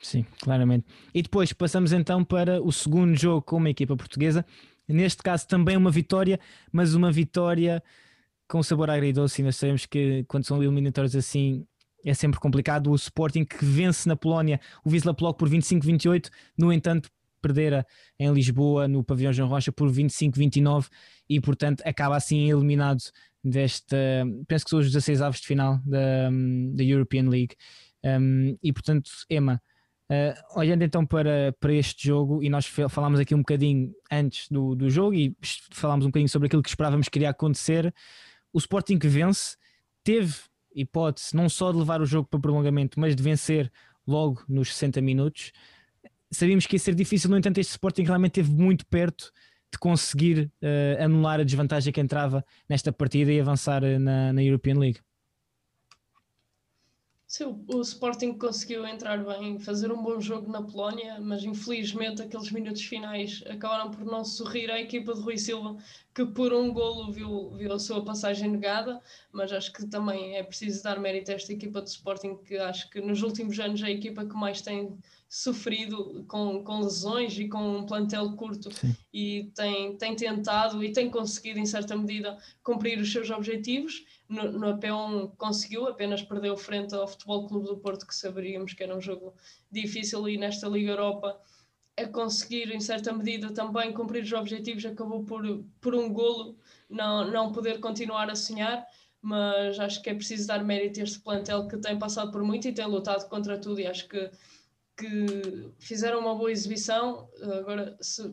Sim, 0.00 0.24
claramente. 0.40 0.86
E 1.12 1.22
depois 1.22 1.52
passamos 1.52 1.92
então 1.92 2.24
para 2.24 2.62
o 2.62 2.72
segundo 2.72 3.16
jogo 3.16 3.42
com 3.42 3.56
uma 3.56 3.70
equipa 3.70 3.96
portuguesa. 3.96 4.44
Neste 4.86 5.22
caso 5.22 5.46
também 5.46 5.76
uma 5.76 5.90
vitória, 5.90 6.38
mas 6.72 6.94
uma 6.94 7.10
vitória 7.10 7.82
com 8.48 8.62
sabor 8.62 8.90
agridoce. 8.90 9.42
Nós 9.42 9.56
sabemos 9.56 9.86
que 9.86 10.24
quando 10.28 10.44
são 10.44 10.62
eliminatórios 10.62 11.14
assim 11.14 11.66
é 12.08 12.14
sempre 12.14 12.40
complicado. 12.40 12.90
O 12.90 12.94
Sporting 12.94 13.44
que 13.44 13.64
vence 13.64 14.08
na 14.08 14.16
Polónia 14.16 14.60
o 14.84 14.90
Wisla 14.90 15.14
Plock 15.14 15.38
por 15.38 15.48
25-28, 15.48 16.30
no 16.56 16.72
entanto 16.72 17.10
perdera 17.40 17.86
em 18.18 18.32
Lisboa 18.32 18.88
no 18.88 19.04
pavilhão 19.04 19.32
João 19.32 19.48
Rocha 19.48 19.70
por 19.70 19.90
25-29 19.90 20.88
e 21.28 21.40
portanto 21.40 21.82
acaba 21.84 22.16
assim 22.16 22.50
eliminado 22.50 23.00
desta, 23.42 23.96
penso 24.46 24.64
que 24.64 24.70
são 24.70 24.78
os 24.80 24.86
16 24.86 25.22
avos 25.22 25.40
de 25.40 25.46
final 25.46 25.78
da, 25.84 26.30
da 26.74 26.82
European 26.82 27.28
League. 27.28 27.54
Um, 28.04 28.56
e 28.62 28.72
portanto 28.72 29.10
Emma 29.28 29.60
uh, 30.10 30.58
olhando 30.58 30.82
então 30.82 31.04
para, 31.04 31.54
para 31.58 31.72
este 31.72 32.06
jogo 32.06 32.42
e 32.42 32.48
nós 32.48 32.66
falámos 32.66 33.20
aqui 33.20 33.34
um 33.34 33.38
bocadinho 33.38 33.92
antes 34.10 34.48
do, 34.48 34.74
do 34.74 34.88
jogo 34.88 35.14
e 35.14 35.36
falámos 35.72 36.06
um 36.06 36.08
bocadinho 36.08 36.28
sobre 36.28 36.46
aquilo 36.46 36.62
que 36.62 36.68
esperávamos 36.68 37.08
que 37.08 37.18
iria 37.18 37.30
acontecer. 37.30 37.92
O 38.52 38.58
Sporting 38.58 38.98
que 38.98 39.08
vence 39.08 39.56
teve 40.04 40.34
hipótese 40.80 41.34
não 41.36 41.48
só 41.48 41.72
de 41.72 41.78
levar 41.78 42.00
o 42.00 42.06
jogo 42.06 42.28
para 42.28 42.40
prolongamento, 42.40 42.98
mas 42.98 43.14
de 43.14 43.22
vencer 43.22 43.70
logo 44.06 44.42
nos 44.48 44.74
60 44.74 45.00
minutos. 45.00 45.52
Sabíamos 46.30 46.66
que 46.66 46.76
ia 46.76 46.80
ser 46.80 46.94
difícil, 46.94 47.30
no 47.30 47.36
entanto, 47.36 47.58
este 47.58 47.70
Sporting 47.70 48.04
realmente 48.04 48.40
esteve 48.40 48.62
muito 48.62 48.86
perto 48.86 49.32
de 49.72 49.78
conseguir 49.78 50.50
uh, 50.62 51.02
anular 51.02 51.40
a 51.40 51.44
desvantagem 51.44 51.92
que 51.92 52.00
entrava 52.00 52.44
nesta 52.68 52.92
partida 52.92 53.30
e 53.32 53.40
avançar 53.40 53.84
eh, 53.84 53.98
na, 53.98 54.32
na 54.32 54.42
European 54.42 54.78
League. 54.78 55.00
Sim, 57.28 57.62
o 57.68 57.82
Sporting 57.82 58.32
conseguiu 58.38 58.86
entrar 58.86 59.22
bem, 59.22 59.58
fazer 59.58 59.92
um 59.92 60.02
bom 60.02 60.18
jogo 60.18 60.50
na 60.50 60.62
Polónia, 60.62 61.20
mas 61.20 61.44
infelizmente 61.44 62.22
aqueles 62.22 62.50
minutos 62.50 62.80
finais 62.80 63.44
acabaram 63.46 63.90
por 63.90 64.02
não 64.02 64.24
sorrir 64.24 64.70
à 64.70 64.80
equipa 64.80 65.12
de 65.12 65.20
Rui 65.20 65.36
Silva, 65.36 65.76
que 66.14 66.24
por 66.24 66.54
um 66.54 66.72
golo 66.72 67.12
viu, 67.12 67.50
viu 67.50 67.70
a 67.70 67.78
sua 67.78 68.02
passagem 68.02 68.50
negada, 68.50 68.98
mas 69.30 69.52
acho 69.52 69.70
que 69.74 69.86
também 69.86 70.36
é 70.36 70.42
preciso 70.42 70.82
dar 70.82 70.98
mérito 70.98 71.30
a 71.30 71.34
esta 71.34 71.52
equipa 71.52 71.82
de 71.82 71.90
Sporting, 71.90 72.34
que 72.38 72.56
acho 72.56 72.88
que 72.88 72.98
nos 72.98 73.20
últimos 73.20 73.60
anos 73.60 73.82
é 73.82 73.88
a 73.88 73.90
equipa 73.90 74.24
que 74.24 74.34
mais 74.34 74.62
tem 74.62 74.98
sofrido 75.28 76.24
com, 76.26 76.64
com 76.64 76.80
lesões 76.80 77.38
e 77.38 77.46
com 77.46 77.76
um 77.76 77.84
plantel 77.84 78.32
curto 78.36 78.74
Sim. 78.74 78.96
e 79.12 79.52
tem, 79.54 79.94
tem 79.98 80.16
tentado 80.16 80.82
e 80.82 80.94
tem 80.94 81.10
conseguido, 81.10 81.58
em 81.58 81.66
certa 81.66 81.94
medida, 81.94 82.38
cumprir 82.62 82.98
os 82.98 83.12
seus 83.12 83.28
objetivos 83.28 84.06
no, 84.28 84.52
no 84.52 84.74
AP1 84.74 85.36
conseguiu, 85.36 85.86
apenas 85.86 86.22
perdeu 86.22 86.56
frente 86.56 86.94
ao 86.94 87.08
Futebol 87.08 87.46
Clube 87.46 87.66
do 87.66 87.78
Porto, 87.78 88.06
que 88.06 88.14
saberíamos 88.14 88.74
que 88.74 88.82
era 88.82 88.96
um 88.96 89.00
jogo 89.00 89.34
difícil, 89.70 90.28
e 90.28 90.36
nesta 90.36 90.68
Liga 90.68 90.92
Europa 90.92 91.40
a 91.96 92.06
conseguir, 92.06 92.72
em 92.72 92.80
certa 92.80 93.12
medida, 93.12 93.52
também 93.52 93.92
cumprir 93.92 94.22
os 94.22 94.32
objetivos, 94.32 94.84
acabou 94.84 95.24
por, 95.24 95.42
por 95.80 95.94
um 95.94 96.12
golo 96.12 96.56
não, 96.88 97.28
não 97.28 97.52
poder 97.52 97.80
continuar 97.80 98.30
a 98.30 98.36
sonhar, 98.36 98.86
mas 99.20 99.80
acho 99.80 100.00
que 100.00 100.10
é 100.10 100.14
preciso 100.14 100.46
dar 100.46 100.62
mérito 100.62 101.00
a 101.00 101.02
este 101.02 101.18
plantel 101.18 101.66
que 101.66 101.76
tem 101.76 101.98
passado 101.98 102.30
por 102.30 102.42
muito 102.44 102.68
e 102.68 102.72
tem 102.72 102.86
lutado 102.86 103.28
contra 103.28 103.58
tudo, 103.58 103.80
e 103.80 103.86
acho 103.86 104.08
que, 104.08 104.30
que 104.96 105.72
fizeram 105.80 106.20
uma 106.20 106.36
boa 106.36 106.52
exibição. 106.52 107.28
Agora, 107.42 107.96
se 108.00 108.32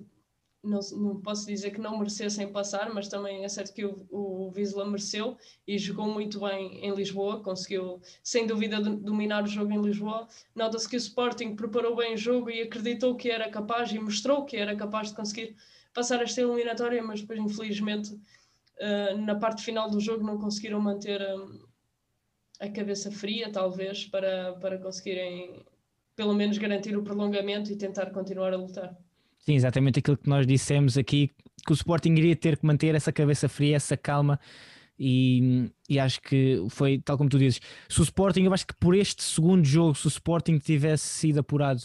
não, 0.65 0.79
não, 0.97 1.21
posso 1.21 1.45
dizer 1.45 1.71
que 1.71 1.79
não 1.79 1.97
merecessem 1.97 2.51
passar, 2.51 2.93
mas 2.93 3.07
também 3.07 3.43
é 3.43 3.49
certo 3.49 3.73
que 3.73 3.85
o, 3.85 4.05
o 4.11 4.51
Vizela 4.51 4.85
mereceu 4.85 5.37
e 5.67 5.77
jogou 5.77 6.07
muito 6.07 6.39
bem 6.39 6.85
em 6.85 6.93
Lisboa, 6.93 7.41
conseguiu 7.41 8.01
sem 8.23 8.45
dúvida 8.45 8.81
dominar 8.81 9.43
o 9.43 9.47
jogo 9.47 9.71
em 9.71 9.81
Lisboa. 9.81 10.27
Nota-se 10.53 10.89
que 10.89 10.95
o 10.95 10.97
Sporting 10.97 11.55
preparou 11.55 11.95
bem 11.95 12.15
o 12.15 12.17
jogo 12.17 12.49
e 12.49 12.61
acreditou 12.61 13.15
que 13.15 13.29
era 13.29 13.49
capaz 13.49 13.91
e 13.91 13.99
mostrou 13.99 14.45
que 14.45 14.57
era 14.57 14.75
capaz 14.75 15.09
de 15.09 15.15
conseguir 15.15 15.55
passar 15.93 16.21
esta 16.21 16.41
eliminatória, 16.41 17.01
mas 17.01 17.21
depois, 17.21 17.39
infelizmente, 17.39 18.13
uh, 18.13 19.17
na 19.17 19.35
parte 19.35 19.63
final 19.63 19.89
do 19.89 19.99
jogo 19.99 20.25
não 20.25 20.37
conseguiram 20.37 20.81
manter 20.81 21.21
um, 21.21 21.65
a 22.59 22.69
cabeça 22.69 23.11
fria, 23.11 23.51
talvez, 23.51 24.05
para, 24.05 24.53
para 24.53 24.77
conseguirem 24.77 25.65
pelo 26.15 26.33
menos 26.33 26.57
garantir 26.57 26.97
o 26.97 27.03
prolongamento 27.03 27.71
e 27.71 27.77
tentar 27.77 28.11
continuar 28.11 28.53
a 28.53 28.57
lutar. 28.57 28.97
Sim, 29.45 29.55
exatamente 29.55 29.99
aquilo 29.99 30.17
que 30.17 30.27
nós 30.27 30.47
dissemos 30.47 30.97
aqui, 30.97 31.29
que 31.65 31.71
o 31.71 31.75
Sporting 31.75 32.13
iria 32.15 32.35
ter 32.35 32.57
que 32.57 32.65
manter 32.65 32.95
essa 32.95 33.11
cabeça 33.11 33.47
fria, 33.47 33.75
essa 33.75 33.95
calma. 33.95 34.39
E, 34.97 35.69
e, 35.89 35.99
acho 35.99 36.21
que 36.21 36.65
foi 36.69 36.99
tal 36.99 37.17
como 37.17 37.29
tu 37.29 37.37
dizes. 37.37 37.59
Se 37.89 37.99
o 37.99 38.03
Sporting, 38.03 38.43
eu 38.43 38.53
acho 38.53 38.65
que 38.65 38.73
por 38.79 38.95
este 38.95 39.21
segundo 39.21 39.63
jogo, 39.63 39.93
se 39.93 40.07
o 40.07 40.09
Sporting 40.09 40.57
tivesse 40.57 41.05
sido 41.05 41.39
apurado, 41.39 41.81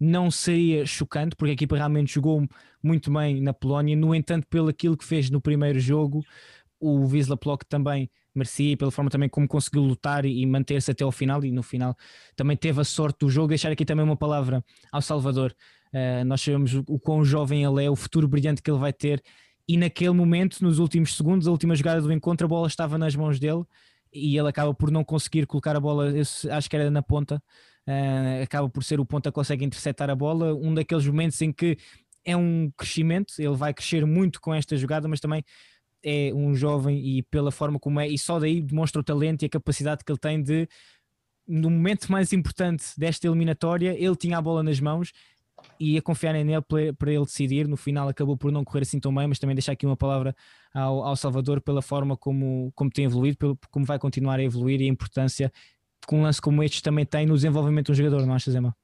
não 0.00 0.30
seria 0.30 0.84
chocante, 0.86 1.36
porque 1.36 1.50
a 1.50 1.54
equipa 1.54 1.76
realmente 1.76 2.14
jogou 2.14 2.48
muito 2.82 3.12
bem 3.12 3.40
na 3.40 3.52
Polónia. 3.52 3.94
No 3.94 4.14
entanto, 4.14 4.46
pelo 4.48 4.68
aquilo 4.68 4.96
que 4.96 5.04
fez 5.04 5.30
no 5.30 5.40
primeiro 5.40 5.78
jogo, 5.78 6.24
o 6.80 7.06
Wisla 7.06 7.36
Plock 7.36 7.64
também 7.66 8.10
merecia 8.34 8.76
pela 8.76 8.90
forma 8.90 9.10
também 9.10 9.28
como 9.28 9.46
conseguiu 9.46 9.82
lutar 9.82 10.24
e 10.24 10.44
manter-se 10.44 10.90
até 10.90 11.04
ao 11.04 11.12
final. 11.12 11.44
E 11.44 11.52
no 11.52 11.62
final 11.62 11.96
também 12.34 12.56
teve 12.56 12.80
a 12.80 12.84
sorte 12.84 13.20
do 13.20 13.30
jogo. 13.30 13.48
Deixar 13.48 13.70
aqui 13.70 13.84
também 13.84 14.04
uma 14.04 14.16
palavra 14.16 14.64
ao 14.90 15.00
Salvador. 15.00 15.54
Uh, 15.94 16.24
nós 16.24 16.40
sabemos 16.40 16.74
o, 16.74 16.82
o 16.88 16.98
quão 16.98 17.24
jovem 17.24 17.62
ele 17.62 17.84
é, 17.84 17.88
o 17.88 17.94
futuro 17.94 18.26
brilhante 18.26 18.60
que 18.60 18.68
ele 18.68 18.80
vai 18.80 18.92
ter. 18.92 19.22
E 19.68 19.76
naquele 19.76 20.10
momento, 20.10 20.60
nos 20.60 20.80
últimos 20.80 21.16
segundos, 21.16 21.46
a 21.46 21.52
última 21.52 21.76
jogada 21.76 22.02
do 22.02 22.12
encontro, 22.12 22.44
a 22.44 22.48
bola 22.48 22.66
estava 22.66 22.98
nas 22.98 23.14
mãos 23.14 23.38
dele 23.38 23.62
e 24.12 24.36
ele 24.36 24.48
acaba 24.48 24.74
por 24.74 24.90
não 24.90 25.04
conseguir 25.04 25.46
colocar 25.46 25.76
a 25.76 25.80
bola, 25.80 26.12
acho 26.50 26.68
que 26.68 26.76
era 26.76 26.90
na 26.90 27.02
ponta, 27.02 27.40
uh, 27.88 28.42
acaba 28.42 28.68
por 28.68 28.82
ser 28.82 28.98
o 28.98 29.06
ponta 29.06 29.30
que 29.30 29.34
consegue 29.34 29.64
interceptar 29.64 30.10
a 30.10 30.16
bola. 30.16 30.52
Um 30.52 30.74
daqueles 30.74 31.06
momentos 31.06 31.40
em 31.40 31.52
que 31.52 31.78
é 32.24 32.36
um 32.36 32.72
crescimento, 32.76 33.34
ele 33.38 33.54
vai 33.54 33.72
crescer 33.72 34.04
muito 34.04 34.40
com 34.40 34.52
esta 34.52 34.76
jogada, 34.76 35.06
mas 35.06 35.20
também 35.20 35.44
é 36.02 36.32
um 36.34 36.54
jovem 36.54 36.98
e 36.98 37.22
pela 37.22 37.50
forma 37.50 37.78
como 37.78 38.00
é, 38.00 38.08
e 38.08 38.18
só 38.18 38.38
daí 38.40 38.60
demonstra 38.60 39.00
o 39.00 39.04
talento 39.04 39.42
e 39.42 39.46
a 39.46 39.48
capacidade 39.48 40.04
que 40.04 40.10
ele 40.12 40.18
tem 40.18 40.42
de, 40.42 40.68
no 41.46 41.70
momento 41.70 42.10
mais 42.10 42.32
importante 42.32 42.84
desta 42.98 43.26
eliminatória, 43.26 43.94
ele 43.98 44.16
tinha 44.16 44.36
a 44.38 44.42
bola 44.42 44.62
nas 44.62 44.80
mãos 44.80 45.12
e 45.78 45.98
a 45.98 46.02
confiarem 46.02 46.44
nele 46.44 46.62
para 46.98 47.12
ele 47.12 47.24
decidir. 47.24 47.68
No 47.68 47.76
final 47.76 48.08
acabou 48.08 48.36
por 48.36 48.52
não 48.52 48.64
correr 48.64 48.82
assim 48.82 49.00
tão 49.00 49.14
bem, 49.14 49.26
mas 49.26 49.38
também 49.38 49.54
deixar 49.54 49.72
aqui 49.72 49.86
uma 49.86 49.96
palavra 49.96 50.34
ao, 50.72 51.04
ao 51.04 51.16
Salvador 51.16 51.60
pela 51.60 51.82
forma 51.82 52.16
como, 52.16 52.72
como 52.74 52.90
tem 52.90 53.04
evoluído, 53.04 53.36
pelo, 53.36 53.58
como 53.70 53.84
vai 53.84 53.98
continuar 53.98 54.38
a 54.38 54.42
evoluir 54.42 54.80
e 54.80 54.84
a 54.84 54.88
importância 54.88 55.52
que 56.06 56.14
um 56.14 56.22
lance 56.22 56.40
como 56.40 56.62
este 56.62 56.82
também 56.82 57.04
tem 57.06 57.26
no 57.26 57.34
desenvolvimento 57.34 57.86
de 57.86 57.92
um 57.92 57.94
jogador, 57.94 58.26
não 58.26 58.34
achas, 58.34 58.54
Emma? 58.54 58.76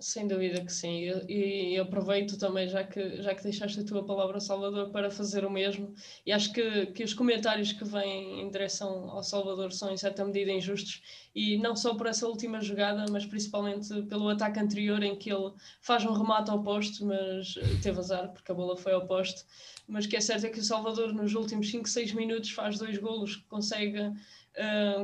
Sem 0.00 0.26
dúvida 0.26 0.64
que 0.64 0.72
sim. 0.72 1.10
E, 1.28 1.74
e 1.74 1.78
aproveito 1.78 2.38
também, 2.38 2.66
já 2.66 2.82
que, 2.82 3.22
já 3.22 3.34
que 3.34 3.42
deixaste 3.42 3.80
a 3.80 3.84
tua 3.84 4.04
palavra, 4.04 4.40
Salvador, 4.40 4.90
para 4.90 5.10
fazer 5.10 5.44
o 5.44 5.50
mesmo. 5.50 5.94
E 6.24 6.32
acho 6.32 6.52
que, 6.54 6.86
que 6.86 7.04
os 7.04 7.12
comentários 7.12 7.72
que 7.72 7.84
vêm 7.84 8.40
em 8.40 8.50
direção 8.50 9.10
ao 9.10 9.22
Salvador 9.22 9.72
são, 9.72 9.92
em 9.92 9.98
certa 9.98 10.24
medida, 10.24 10.50
injustos. 10.50 11.02
E 11.34 11.58
não 11.58 11.76
só 11.76 11.94
por 11.94 12.06
essa 12.06 12.26
última 12.26 12.62
jogada, 12.62 13.04
mas 13.10 13.26
principalmente 13.26 14.02
pelo 14.04 14.30
ataque 14.30 14.58
anterior, 14.58 15.02
em 15.02 15.14
que 15.14 15.30
ele 15.30 15.52
faz 15.82 16.02
um 16.04 16.12
remate 16.12 16.50
ao 16.50 16.62
posto, 16.62 17.04
mas 17.04 17.54
teve 17.82 17.98
azar, 17.98 18.32
porque 18.32 18.50
a 18.50 18.54
bola 18.54 18.76
foi 18.78 18.94
ao 18.94 19.06
posto. 19.06 19.44
Mas 19.86 20.06
que 20.06 20.16
é 20.16 20.20
certo 20.20 20.46
é 20.46 20.48
que 20.48 20.60
o 20.60 20.64
Salvador, 20.64 21.12
nos 21.12 21.34
últimos 21.34 21.70
5, 21.70 21.86
6 21.88 22.12
minutos, 22.14 22.50
faz 22.50 22.78
dois 22.78 22.96
golos, 22.96 23.36
consegue 23.48 24.12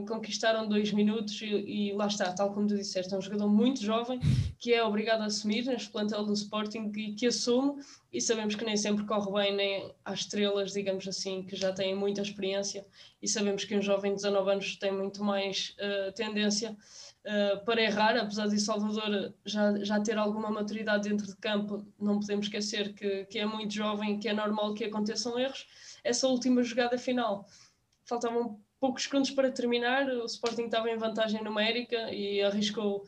Conquistaram 0.09 0.69
dois 0.69 0.93
minutos 0.93 1.41
e, 1.41 1.47
e, 1.47 1.93
lá 1.93 2.09
está, 2.09 2.33
tal 2.33 2.53
como 2.53 2.67
tu 2.67 2.77
disseste, 2.77 3.15
é 3.15 3.17
um 3.17 3.23
jogador 3.23 3.49
muito 3.49 3.83
jovem 3.83 4.21
que 4.59 4.73
é 4.73 4.83
obrigado 4.83 5.23
a 5.23 5.27
assumir 5.27 5.65
neste 5.65 5.91
plantel 5.91 6.25
do 6.25 6.33
Sporting 6.33 6.91
e 6.97 7.15
que 7.15 7.27
assume, 7.27 7.81
e 8.13 8.21
sabemos 8.21 8.55
que 8.55 8.65
nem 8.65 8.77
sempre 8.77 9.05
corre 9.05 9.31
bem 9.33 9.55
nem 9.55 9.95
às 10.05 10.21
estrelas, 10.21 10.73
digamos 10.73 11.07
assim, 11.07 11.43
que 11.43 11.55
já 11.55 11.73
têm 11.73 11.95
muita 11.95 12.23
experiência, 12.23 12.85
e 13.23 13.29
sabemos 13.29 13.65
que 13.65 13.77
um 13.77 13.83
jovem 13.83 14.13
de 14.13 14.17
19 14.17 14.51
anos 14.51 14.77
tem 14.77 14.93
muito 14.93 15.23
mais 15.23 15.77
uh, 15.79 16.13
tendência 16.13 16.77
uh, 17.25 17.65
para 17.65 17.81
errar, 17.83 18.17
apesar 18.17 18.49
de 18.49 18.59
Salvador 18.59 19.35
já, 19.45 19.79
já 19.85 20.01
ter 20.01 20.19
alguma 20.19 20.51
maturidade 20.51 21.09
dentro 21.09 21.27
de 21.27 21.37
campo, 21.37 21.87
não 22.01 22.19
podemos 22.19 22.47
esquecer 22.47 22.95
que, 22.95 23.27
que 23.27 23.39
é 23.39 23.47
muito 23.47 23.75
jovem, 23.75 24.19
que 24.19 24.29
é 24.29 24.33
normal 24.33 24.75
que 24.75 24.85
aconteçam 24.85 25.39
erros. 25.39 25.67
Essa 26.03 26.27
última 26.27 26.63
jogada 26.63 26.99
final, 26.99 27.47
faltavam 28.05 28.61
poucos 28.87 29.03
segundos 29.03 29.33
para 29.33 29.51
terminar, 29.51 30.09
o 30.09 30.25
Sporting 30.27 30.67
estava 30.67 30.89
em 30.89 30.97
vantagem 30.97 31.43
numérica 31.43 32.13
e 32.13 32.41
arriscou 32.41 33.05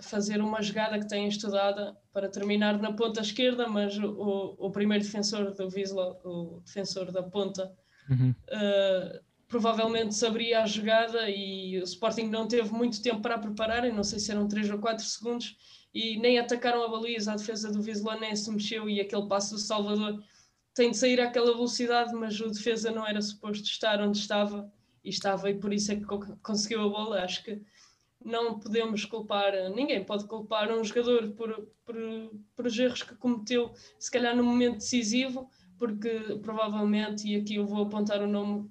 fazer 0.00 0.40
uma 0.40 0.60
jogada 0.60 0.98
que 0.98 1.06
tem 1.06 1.28
estudada 1.28 1.96
para 2.12 2.28
terminar 2.28 2.80
na 2.80 2.92
ponta 2.92 3.20
esquerda, 3.20 3.68
mas 3.68 3.96
o, 3.98 4.56
o 4.58 4.70
primeiro 4.70 5.04
defensor 5.04 5.52
do 5.54 5.68
Wisla, 5.68 6.18
o 6.24 6.60
defensor 6.64 7.12
da 7.12 7.22
ponta, 7.22 7.72
uhum. 8.10 8.30
uh, 8.30 9.20
provavelmente 9.46 10.12
saberia 10.12 10.62
a 10.62 10.66
jogada 10.66 11.30
e 11.30 11.78
o 11.78 11.84
Sporting 11.84 12.28
não 12.28 12.48
teve 12.48 12.72
muito 12.72 13.00
tempo 13.00 13.20
para 13.20 13.38
preparar, 13.38 13.84
não 13.92 14.02
sei 14.02 14.18
se 14.18 14.32
eram 14.32 14.48
3 14.48 14.70
ou 14.70 14.78
4 14.78 15.04
segundos, 15.04 15.56
e 15.94 16.18
nem 16.18 16.38
atacaram 16.38 16.82
a 16.82 16.88
baliza, 16.88 17.32
a 17.32 17.36
defesa 17.36 17.70
do 17.70 17.80
Wisla 17.80 18.18
nem 18.18 18.34
se 18.34 18.50
mexeu 18.50 18.90
e 18.90 19.00
aquele 19.00 19.28
passo 19.28 19.54
do 19.54 19.60
Salvador 19.60 20.20
tem 20.74 20.90
de 20.90 20.96
sair 20.96 21.20
àquela 21.20 21.52
velocidade, 21.54 22.12
mas 22.12 22.38
o 22.40 22.50
defesa 22.50 22.90
não 22.90 23.06
era 23.06 23.22
suposto 23.22 23.64
estar 23.64 24.00
onde 24.00 24.18
estava 24.18 24.70
e 25.06 25.10
estava, 25.10 25.48
e 25.48 25.54
por 25.54 25.72
isso 25.72 25.92
é 25.92 25.96
que 25.96 26.04
conseguiu 26.42 26.82
a 26.82 26.88
bola. 26.88 27.22
Acho 27.22 27.44
que 27.44 27.62
não 28.24 28.58
podemos 28.58 29.04
culpar, 29.04 29.52
ninguém 29.70 30.04
pode 30.04 30.24
culpar 30.24 30.70
um 30.72 30.82
jogador 30.82 31.30
por, 31.30 31.68
por, 31.84 31.94
por 32.56 32.66
os 32.66 32.76
erros 32.76 33.04
que 33.04 33.14
cometeu, 33.14 33.72
se 33.98 34.10
calhar 34.10 34.34
no 34.34 34.42
momento 34.42 34.78
decisivo, 34.78 35.48
porque 35.78 36.36
provavelmente, 36.42 37.28
e 37.28 37.36
aqui 37.36 37.54
eu 37.54 37.64
vou 37.64 37.82
apontar 37.84 38.20
o 38.20 38.26
nome, 38.26 38.68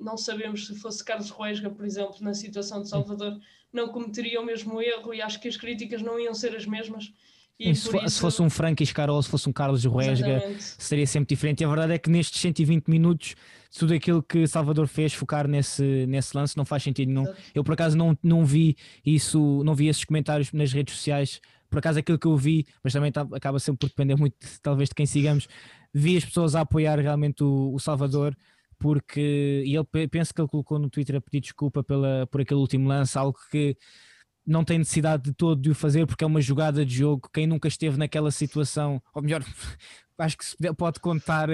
não 0.00 0.16
sabemos 0.16 0.66
se 0.66 0.74
fosse 0.76 1.04
Carlos 1.04 1.28
Ruesga, 1.28 1.68
por 1.68 1.84
exemplo, 1.84 2.16
na 2.22 2.32
situação 2.32 2.82
de 2.82 2.88
Salvador, 2.88 3.38
não 3.70 3.88
cometeria 3.88 4.40
o 4.40 4.44
mesmo 4.44 4.80
erro 4.80 5.12
e 5.12 5.20
acho 5.20 5.38
que 5.38 5.48
as 5.48 5.56
críticas 5.56 6.00
não 6.00 6.18
iam 6.18 6.32
ser 6.32 6.56
as 6.56 6.64
mesmas 6.64 7.12
e 7.58 7.74
se, 7.74 7.88
isso... 7.88 8.10
se, 8.10 8.20
fosse 8.20 8.42
um 8.42 8.50
Frank 8.50 8.84
Carol, 8.92 9.22
se 9.22 9.28
fosse 9.28 9.48
um 9.48 9.52
Carlos 9.52 9.84
Ruesga, 9.84 10.42
seria 10.58 11.06
sempre 11.06 11.34
diferente. 11.34 11.60
E 11.60 11.64
a 11.64 11.68
verdade 11.68 11.92
é 11.92 11.98
que 11.98 12.10
nestes 12.10 12.40
120 12.40 12.88
minutos, 12.88 13.36
tudo 13.78 13.92
aquilo 13.92 14.22
que 14.22 14.46
Salvador 14.46 14.86
fez, 14.86 15.12
focar 15.12 15.48
nesse, 15.48 16.06
nesse 16.06 16.36
lance, 16.36 16.56
não 16.56 16.64
faz 16.64 16.82
sentido 16.82 17.08
nenhum. 17.08 17.26
Eu 17.54 17.64
por 17.64 17.72
acaso 17.74 17.96
não, 17.96 18.16
não 18.22 18.44
vi 18.44 18.76
isso, 19.04 19.62
não 19.64 19.74
vi 19.74 19.88
esses 19.88 20.04
comentários 20.04 20.52
nas 20.52 20.72
redes 20.72 20.94
sociais. 20.94 21.40
Por 21.68 21.78
acaso 21.78 21.98
aquilo 21.98 22.18
que 22.18 22.26
eu 22.26 22.36
vi, 22.36 22.66
mas 22.82 22.92
também 22.92 23.10
tá, 23.10 23.26
acaba 23.32 23.58
sempre 23.58 23.80
por 23.80 23.88
depender 23.88 24.16
muito, 24.16 24.36
talvez, 24.62 24.88
de 24.88 24.94
quem 24.94 25.06
sigamos, 25.06 25.48
vi 25.92 26.16
as 26.16 26.24
pessoas 26.24 26.54
a 26.54 26.60
apoiar 26.60 26.98
realmente 27.00 27.42
o, 27.42 27.72
o 27.74 27.80
Salvador 27.80 28.36
porque 28.78 29.62
e 29.64 29.74
ele 29.74 30.08
penso 30.08 30.34
que 30.34 30.40
ele 30.40 30.48
colocou 30.48 30.78
no 30.78 30.90
Twitter 30.90 31.16
a 31.16 31.20
pedir 31.20 31.40
desculpa 31.40 31.82
pela, 31.82 32.26
por 32.30 32.40
aquele 32.40 32.60
último 32.60 32.88
lance, 32.88 33.16
algo 33.16 33.38
que 33.50 33.76
não 34.46 34.64
tem 34.64 34.78
necessidade 34.78 35.22
de 35.22 35.32
todo 35.32 35.60
de 35.60 35.70
o 35.70 35.74
fazer 35.74 36.06
porque 36.06 36.22
é 36.22 36.26
uma 36.26 36.40
jogada 36.40 36.84
de 36.84 36.94
jogo. 36.94 37.28
Quem 37.32 37.46
nunca 37.46 37.66
esteve 37.66 37.96
naquela 37.96 38.30
situação, 38.30 39.02
ou 39.14 39.22
melhor, 39.22 39.42
acho 40.18 40.36
que 40.36 40.44
se 40.44 40.56
pode 40.76 41.00
contar 41.00 41.48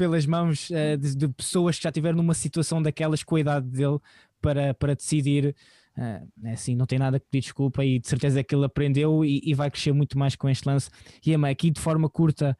pelas 0.00 0.24
mãos 0.24 0.70
uh, 0.70 0.96
de, 0.96 1.14
de, 1.14 1.28
pessoas 1.28 1.76
que 1.76 1.82
já 1.82 1.90
estiveram 1.90 2.16
numa 2.16 2.32
situação 2.32 2.80
daquelas 2.80 3.22
com 3.22 3.36
a 3.36 3.40
idade 3.40 3.66
dele 3.66 3.98
para, 4.40 4.72
para 4.72 4.94
decidir. 4.94 5.54
Uh, 5.94 6.48
assim, 6.48 6.74
não 6.74 6.86
tem 6.86 6.98
nada 6.98 7.20
que 7.20 7.26
pedir 7.30 7.42
desculpa 7.42 7.84
e 7.84 7.98
de 7.98 8.08
certeza 8.08 8.42
que 8.42 8.54
ele 8.54 8.64
aprendeu 8.64 9.22
e, 9.22 9.42
e 9.44 9.52
vai 9.52 9.70
crescer 9.70 9.92
muito 9.92 10.18
mais 10.18 10.34
com 10.34 10.48
este 10.48 10.66
lance. 10.66 10.88
E 11.22 11.34
Emma, 11.34 11.50
aqui 11.50 11.70
de 11.70 11.78
forma 11.78 12.08
curta, 12.08 12.56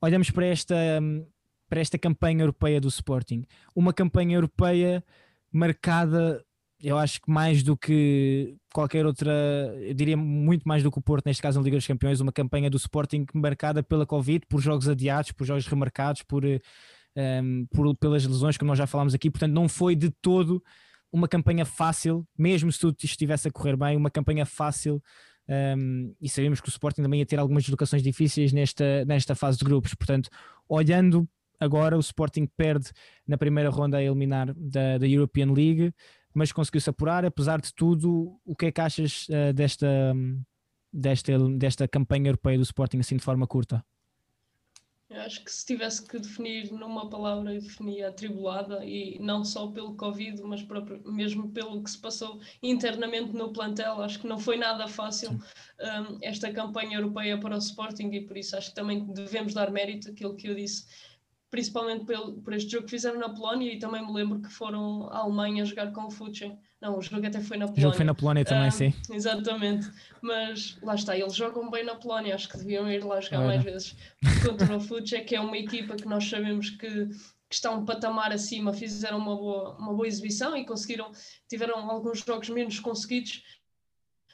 olhamos 0.00 0.30
para 0.30 0.46
esta, 0.46 0.74
para 1.68 1.78
esta 1.78 1.98
campanha 1.98 2.40
europeia 2.40 2.80
do 2.80 2.88
Sporting. 2.88 3.44
Uma 3.76 3.92
campanha 3.92 4.36
europeia 4.36 5.04
marcada 5.52 6.42
eu 6.82 6.98
acho 6.98 7.20
que 7.22 7.30
mais 7.30 7.62
do 7.62 7.76
que 7.76 8.56
qualquer 8.74 9.06
outra, 9.06 9.30
eu 9.80 9.94
diria 9.94 10.16
muito 10.16 10.66
mais 10.66 10.82
do 10.82 10.90
que 10.90 10.98
o 10.98 11.02
Porto, 11.02 11.26
neste 11.26 11.40
caso 11.40 11.58
na 11.58 11.64
Liga 11.64 11.76
dos 11.76 11.86
Campeões, 11.86 12.20
uma 12.20 12.32
campanha 12.32 12.68
do 12.68 12.76
Sporting 12.76 13.24
marcada 13.34 13.82
pela 13.82 14.04
Covid, 14.04 14.44
por 14.48 14.60
jogos 14.60 14.88
adiados, 14.88 15.30
por 15.30 15.46
jogos 15.46 15.66
remarcados, 15.66 16.22
por, 16.22 16.44
um, 16.44 16.58
ehm, 17.14 17.64
por, 17.72 17.96
pelas 17.96 18.26
lesões, 18.26 18.56
como 18.56 18.70
nós 18.70 18.78
já 18.78 18.86
falámos 18.86 19.14
aqui, 19.14 19.30
portanto 19.30 19.52
não 19.52 19.68
foi 19.68 19.94
de 19.94 20.10
todo 20.10 20.62
uma 21.12 21.28
campanha 21.28 21.64
fácil, 21.64 22.26
mesmo 22.36 22.72
se 22.72 22.80
tudo 22.80 22.96
estivesse 23.04 23.46
a 23.46 23.50
correr 23.52 23.76
bem, 23.76 23.96
uma 23.96 24.10
campanha 24.10 24.44
fácil. 24.44 25.00
Um, 25.48 25.52
ehm, 25.54 26.12
e 26.20 26.28
sabemos 26.28 26.60
que 26.60 26.68
o 26.68 26.70
Sporting 26.70 27.02
também 27.02 27.20
ia 27.20 27.26
ter 27.26 27.38
algumas 27.38 27.62
deslocações 27.62 28.02
difíceis 28.02 28.52
nesta, 28.52 29.04
nesta 29.04 29.34
fase 29.34 29.58
de 29.58 29.64
grupos, 29.64 29.94
portanto, 29.94 30.30
olhando 30.68 31.28
agora, 31.60 31.96
o 31.96 32.00
Sporting 32.00 32.46
perde 32.56 32.90
na 33.26 33.38
primeira 33.38 33.70
ronda 33.70 33.98
a 33.98 34.02
eliminar 34.02 34.52
da, 34.56 34.98
da 34.98 35.06
European 35.06 35.52
League 35.52 35.92
mas 36.34 36.52
conseguiu-se 36.52 36.90
apurar. 36.90 37.24
Apesar 37.24 37.60
de 37.60 37.72
tudo, 37.74 38.38
o 38.44 38.54
que 38.54 38.66
é 38.66 38.72
que 38.72 38.80
achas 38.80 39.26
uh, 39.28 39.52
desta, 39.52 40.14
desta, 40.92 41.38
desta 41.56 41.88
campanha 41.88 42.28
europeia 42.28 42.58
do 42.58 42.64
Sporting 42.64 42.98
assim 42.98 43.16
de 43.16 43.24
forma 43.24 43.46
curta? 43.46 43.84
Eu 45.12 45.20
acho 45.20 45.44
que 45.44 45.52
se 45.52 45.66
tivesse 45.66 46.06
que 46.06 46.18
definir 46.18 46.72
numa 46.72 47.08
palavra, 47.10 47.54
eu 47.54 47.60
definia 47.60 48.08
atribulada 48.08 48.82
e 48.82 49.18
não 49.18 49.44
só 49.44 49.66
pelo 49.66 49.94
Covid, 49.94 50.40
mas 50.42 50.62
próprio, 50.62 51.02
mesmo 51.04 51.50
pelo 51.50 51.82
que 51.82 51.90
se 51.90 51.98
passou 51.98 52.40
internamente 52.62 53.34
no 53.34 53.52
plantel. 53.52 54.00
Acho 54.00 54.18
que 54.20 54.26
não 54.26 54.38
foi 54.38 54.56
nada 54.56 54.88
fácil 54.88 55.32
um, 55.32 56.18
esta 56.22 56.50
campanha 56.50 56.96
europeia 56.96 57.38
para 57.38 57.54
o 57.54 57.58
Sporting 57.58 58.08
e 58.10 58.22
por 58.22 58.38
isso 58.38 58.56
acho 58.56 58.70
que 58.70 58.74
também 58.74 59.04
devemos 59.04 59.52
dar 59.52 59.70
mérito 59.70 60.08
àquilo 60.08 60.34
que 60.34 60.48
eu 60.48 60.54
disse 60.54 60.86
principalmente 61.52 62.06
pelo, 62.06 62.40
por 62.40 62.54
este 62.54 62.72
jogo 62.72 62.86
que 62.86 62.90
fizeram 62.90 63.20
na 63.20 63.28
Polónia 63.28 63.70
e 63.70 63.78
também 63.78 64.04
me 64.04 64.10
lembro 64.10 64.40
que 64.40 64.50
foram 64.50 65.06
à 65.10 65.18
Alemanha 65.18 65.66
jogar 65.66 65.92
com 65.92 66.06
o 66.06 66.10
Futsal. 66.10 66.58
Não, 66.80 66.96
o 66.96 67.02
jogo 67.02 67.26
até 67.26 67.42
foi 67.42 67.58
na 67.58 67.66
Polónia. 67.66 67.78
O 67.78 67.82
jogo 67.82 67.96
foi 67.96 68.06
na 68.06 68.14
Polónia 68.14 68.42
também, 68.42 68.70
sim. 68.70 68.94
Exatamente. 69.10 69.86
Mas 70.22 70.78
lá 70.82 70.94
está, 70.94 71.14
eles 71.14 71.34
jogam 71.34 71.70
bem 71.70 71.84
na 71.84 71.94
Polónia, 71.94 72.34
acho 72.34 72.48
que 72.48 72.56
deviam 72.56 72.90
ir 72.90 73.04
lá 73.04 73.20
jogar 73.20 73.40
mais 73.40 73.62
vezes. 73.62 73.94
Contra 74.42 74.74
o 74.74 74.80
Futsal, 74.80 75.24
que 75.26 75.36
é 75.36 75.40
uma 75.40 75.58
equipa 75.58 75.94
que 75.94 76.08
nós 76.08 76.26
sabemos 76.26 76.70
que, 76.70 76.78
que 76.78 77.54
está 77.54 77.70
um 77.70 77.84
patamar 77.84 78.32
acima, 78.32 78.72
fizeram 78.72 79.18
uma 79.18 79.36
boa, 79.36 79.76
uma 79.76 79.92
boa 79.92 80.08
exibição 80.08 80.56
e 80.56 80.64
conseguiram, 80.64 81.12
tiveram 81.46 81.90
alguns 81.90 82.20
jogos 82.20 82.48
menos 82.48 82.80
conseguidos, 82.80 83.42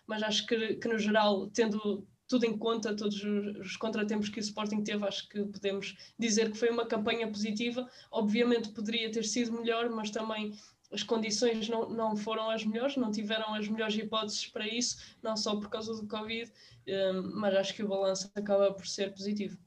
mas 0.07 0.23
acho 0.23 0.47
que, 0.47 0.77
que 0.77 0.87
no 0.87 1.01
geral, 1.01 1.49
tendo 1.49 2.07
tudo 2.29 2.45
em 2.45 2.57
conta, 2.57 2.95
todos 2.95 3.25
os 3.25 3.77
contratempos 3.77 4.29
que 4.29 4.39
o 4.39 4.41
Sporting 4.41 4.83
teve, 4.85 5.05
acho 5.07 5.29
que 5.29 5.43
podemos 5.45 5.97
dizer 6.19 6.53
que 6.53 6.59
foi 6.59 6.69
uma 6.69 6.87
campanha 6.87 7.27
positiva. 7.27 7.89
Obviamente 8.11 8.69
poderia 8.69 9.11
ter 9.11 9.25
sido 9.25 9.53
melhor, 9.53 9.89
mas 9.89 10.11
também 10.11 10.53
as 10.93 11.03
condições 11.03 11.69
não, 11.69 11.89
não 11.89 12.17
foram 12.17 12.51
as 12.51 12.65
melhores, 12.65 12.97
não 12.97 13.11
tiveram 13.11 13.55
as 13.55 13.69
melhores 13.69 13.97
hipóteses 13.97 14.47
para 14.47 14.67
isso, 14.67 14.99
não 15.23 15.37
só 15.37 15.57
por 15.57 15.69
causa 15.69 15.95
do 15.95 16.07
Covid, 16.07 16.51
eh, 16.87 17.13
mas 17.13 17.55
acho 17.55 17.75
que 17.75 17.83
o 17.83 17.89
balanço 17.89 18.31
acaba 18.35 18.73
por 18.73 18.87
ser 18.87 19.13
positivo. 19.13 19.59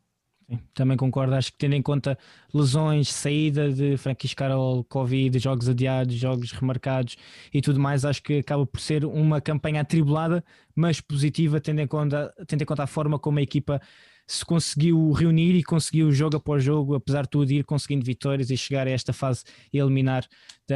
Sim, 0.52 0.60
também 0.74 0.98
concordo, 0.98 1.34
acho 1.34 1.52
que 1.52 1.58
tendo 1.58 1.76
em 1.76 1.82
conta 1.82 2.18
lesões, 2.54 3.08
saída 3.10 3.72
de 3.72 3.96
Franquis 3.96 4.34
Carol, 4.34 4.84
Covid, 4.84 5.40
jogos 5.40 5.70
adiados, 5.70 6.14
jogos 6.16 6.52
remarcados 6.52 7.16
e 7.54 7.62
tudo 7.62 7.80
mais, 7.80 8.04
acho 8.04 8.22
que 8.22 8.40
acaba 8.40 8.66
por 8.66 8.82
ser 8.82 9.06
uma 9.06 9.40
campanha 9.40 9.80
atribulada, 9.82 10.44
mas 10.76 11.00
positiva, 11.00 11.62
tendo 11.62 11.80
em 11.80 11.88
conta, 11.88 12.34
tendo 12.48 12.64
em 12.64 12.66
conta 12.66 12.84
a 12.84 12.88
forma 12.88 13.18
como 13.18 13.40
a 13.40 13.42
equipa 13.42 13.82
se 14.28 14.46
conseguiu 14.46 15.12
reunir 15.12 15.56
e 15.56 15.64
conseguiu 15.64 16.12
jogo 16.12 16.38
após 16.38 16.64
jogo, 16.64 16.96
apesar 16.96 17.24
de 17.24 17.30
tudo, 17.30 17.52
ir 17.52 17.64
conseguindo 17.64 18.06
vitórias 18.06 18.50
e 18.50 18.58
chegar 18.58 18.88
a 18.88 18.92
esta 18.92 19.14
fase 19.14 19.44
eliminar 19.74 20.26
da 20.68 20.76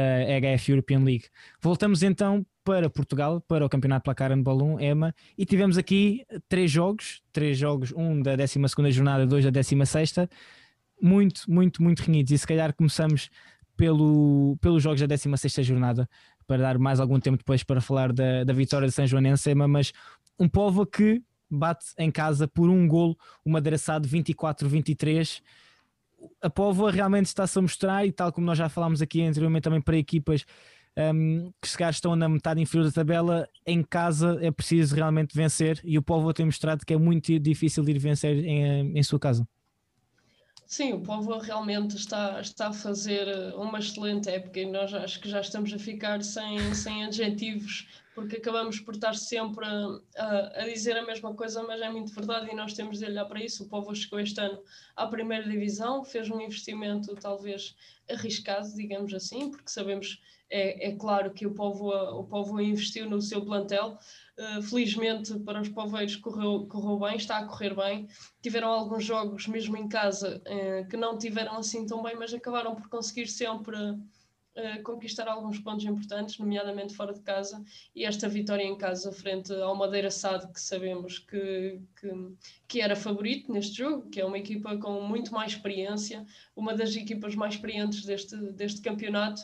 HF 0.56 0.70
European 0.70 1.00
League. 1.00 1.26
Voltamos 1.60 2.02
então 2.02 2.44
para 2.66 2.90
Portugal, 2.90 3.40
para 3.40 3.64
o 3.64 3.68
Campeonato 3.68 4.02
Placar 4.02 4.32
Handball 4.32 4.60
1, 4.60 4.80
EMA, 4.80 5.14
e 5.38 5.46
tivemos 5.46 5.78
aqui 5.78 6.26
três 6.48 6.68
jogos, 6.68 7.22
três 7.32 7.56
jogos, 7.56 7.92
um 7.96 8.20
da 8.20 8.34
12 8.34 8.90
jornada, 8.90 9.24
dois 9.24 9.44
da 9.44 9.50
16 9.50 10.14
muito, 11.00 11.42
muito, 11.48 11.80
muito 11.80 12.00
renhidos, 12.00 12.32
e 12.32 12.38
se 12.38 12.44
calhar 12.44 12.74
começamos 12.74 13.30
pelo, 13.76 14.56
pelos 14.60 14.82
jogos 14.82 15.00
da 15.00 15.06
16 15.06 15.64
jornada, 15.64 16.08
para 16.44 16.60
dar 16.60 16.76
mais 16.76 16.98
algum 16.98 17.20
tempo 17.20 17.38
depois 17.38 17.62
para 17.62 17.80
falar 17.80 18.12
da, 18.12 18.42
da 18.42 18.52
vitória 18.52 18.88
de 18.88 18.92
São 18.92 19.06
Joanense, 19.06 19.48
EMA, 19.48 19.68
mas 19.68 19.92
um 20.36 20.48
povo 20.48 20.84
que 20.84 21.22
bate 21.48 21.86
em 21.96 22.10
casa 22.10 22.48
por 22.48 22.68
um 22.68 22.88
golo, 22.88 23.16
uma 23.44 23.58
adereçado 23.58 24.08
24-23. 24.08 25.40
A 26.42 26.50
Póvoa 26.50 26.90
realmente 26.90 27.26
está-se 27.26 27.56
a 27.56 27.62
mostrar, 27.62 28.04
e 28.04 28.10
tal 28.10 28.32
como 28.32 28.44
nós 28.44 28.58
já 28.58 28.68
falámos 28.68 29.00
aqui 29.00 29.22
anteriormente 29.22 29.62
também 29.62 29.80
para 29.80 29.96
equipas 29.96 30.44
um, 30.96 31.52
que 31.60 31.68
se 31.68 31.82
estão 31.90 32.16
na 32.16 32.28
metade 32.28 32.60
inferior 32.60 32.86
da 32.86 32.92
tabela, 32.92 33.48
em 33.66 33.82
casa 33.82 34.38
é 34.40 34.50
preciso 34.50 34.94
realmente 34.94 35.36
vencer, 35.36 35.80
e 35.84 35.98
o 35.98 36.02
Póvoa 36.02 36.32
tem 36.32 36.46
mostrado 36.46 36.84
que 36.84 36.94
é 36.94 36.98
muito 36.98 37.38
difícil 37.38 37.84
de 37.84 37.92
ir 37.92 37.98
vencer 37.98 38.44
em, 38.44 38.98
em 38.98 39.02
sua 39.02 39.18
casa. 39.18 39.46
Sim, 40.66 40.94
o 40.94 41.00
povo 41.00 41.38
realmente 41.38 41.96
está, 41.96 42.40
está 42.40 42.68
a 42.68 42.72
fazer 42.72 43.54
uma 43.54 43.78
excelente 43.78 44.28
época 44.28 44.58
e 44.58 44.66
nós 44.66 44.92
acho 44.92 45.20
que 45.20 45.28
já 45.28 45.40
estamos 45.40 45.72
a 45.72 45.78
ficar 45.78 46.24
sem, 46.24 46.74
sem 46.74 47.04
adjetivos 47.04 47.86
porque 48.16 48.36
acabamos 48.38 48.80
por 48.80 48.94
estar 48.94 49.14
sempre 49.14 49.66
a, 49.66 50.00
a, 50.16 50.62
a, 50.62 50.64
dizer 50.64 50.96
a 50.96 51.04
mesma 51.04 51.34
coisa, 51.34 51.62
mas 51.62 51.82
é 51.82 51.90
muito 51.90 52.14
verdade 52.14 52.50
e 52.50 52.56
nós 52.56 52.72
temos 52.72 52.98
de 52.98 53.04
olhar 53.04 53.26
para 53.26 53.44
isso. 53.44 53.64
O 53.64 53.68
Povo 53.68 53.94
chegou 53.94 54.18
este 54.18 54.40
ano 54.40 54.58
à 54.96 55.06
primeira 55.06 55.46
divisão, 55.46 56.02
fez 56.02 56.30
um 56.30 56.40
investimento 56.40 57.14
talvez 57.16 57.76
arriscado, 58.10 58.74
digamos 58.74 59.12
assim, 59.12 59.50
porque 59.50 59.68
sabemos, 59.68 60.18
é, 60.48 60.88
é 60.88 60.96
claro 60.96 61.30
que 61.34 61.46
o 61.46 61.52
Povo, 61.52 61.90
o 61.90 62.24
Povo 62.24 62.58
investiu 62.58 63.08
no 63.08 63.20
seu 63.20 63.44
plantel. 63.44 63.98
Uh, 64.38 64.62
felizmente 64.62 65.38
para 65.40 65.60
os 65.60 65.68
poveiros 65.68 66.16
correu, 66.16 66.66
correu 66.68 66.98
bem, 66.98 67.16
está 67.16 67.38
a 67.38 67.46
correr 67.46 67.74
bem. 67.74 68.08
Tiveram 68.40 68.68
alguns 68.68 69.04
jogos, 69.04 69.46
mesmo 69.46 69.76
em 69.76 69.88
casa, 69.88 70.42
uh, 70.46 70.88
que 70.88 70.96
não 70.96 71.18
tiveram 71.18 71.58
assim 71.58 71.84
tão 71.84 72.02
bem, 72.02 72.16
mas 72.16 72.32
acabaram 72.32 72.74
por 72.74 72.88
conseguir 72.88 73.26
sempre 73.26 73.76
conquistar 74.82 75.28
alguns 75.28 75.58
pontos 75.58 75.84
importantes, 75.84 76.38
nomeadamente 76.38 76.94
fora 76.94 77.12
de 77.12 77.20
casa, 77.20 77.62
e 77.94 78.04
esta 78.04 78.28
vitória 78.28 78.62
em 78.62 78.76
casa 78.76 79.12
frente 79.12 79.52
ao 79.52 79.76
Madeira 79.76 80.10
Sade, 80.10 80.50
que 80.52 80.60
sabemos 80.60 81.18
que, 81.18 81.80
que, 82.00 82.32
que, 82.66 82.80
era 82.80 82.96
favorito 82.96 83.52
neste 83.52 83.76
jogo, 83.78 84.08
que 84.08 84.20
é 84.20 84.24
uma 84.24 84.38
equipa 84.38 84.76
com 84.78 85.02
muito 85.02 85.32
mais 85.32 85.52
experiência, 85.52 86.24
uma 86.54 86.74
das 86.74 86.94
equipas 86.96 87.34
mais 87.34 87.54
experientes 87.54 88.04
deste, 88.04 88.36
deste 88.52 88.80
campeonato, 88.80 89.42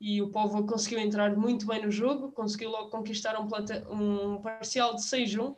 e 0.00 0.20
o 0.20 0.28
Povo 0.28 0.66
conseguiu 0.66 0.98
entrar 0.98 1.36
muito 1.36 1.66
bem 1.66 1.82
no 1.82 1.90
jogo, 1.90 2.32
conseguiu 2.32 2.70
logo 2.70 2.90
conquistar 2.90 3.40
um, 3.40 3.46
plata, 3.46 3.86
um 3.90 4.40
parcial 4.40 4.94
de 4.94 5.02
6-1, 5.02 5.56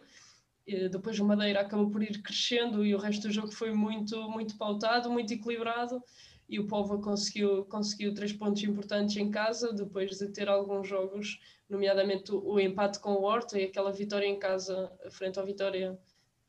depois 0.90 1.18
o 1.20 1.24
Madeira 1.24 1.60
acabou 1.60 1.90
por 1.90 2.02
ir 2.02 2.20
crescendo 2.22 2.84
e 2.84 2.94
o 2.94 2.98
resto 2.98 3.28
do 3.28 3.32
jogo 3.32 3.52
foi 3.52 3.72
muito, 3.72 4.28
muito 4.28 4.56
pautado, 4.56 5.10
muito 5.10 5.32
equilibrado, 5.32 6.02
e 6.48 6.60
o 6.60 6.66
Povo 6.66 7.00
conseguiu, 7.00 7.64
conseguiu 7.64 8.14
três 8.14 8.32
pontos 8.32 8.62
importantes 8.62 9.16
em 9.16 9.30
casa, 9.30 9.72
depois 9.72 10.16
de 10.18 10.28
ter 10.28 10.48
alguns 10.48 10.88
jogos, 10.88 11.40
nomeadamente 11.68 12.32
o, 12.32 12.52
o 12.52 12.60
empate 12.60 13.00
com 13.00 13.14
o 13.14 13.24
Horta 13.24 13.58
e 13.58 13.64
aquela 13.64 13.92
vitória 13.92 14.26
em 14.26 14.38
casa 14.38 14.90
frente 15.10 15.38
ao 15.38 15.46
Vitória. 15.46 15.98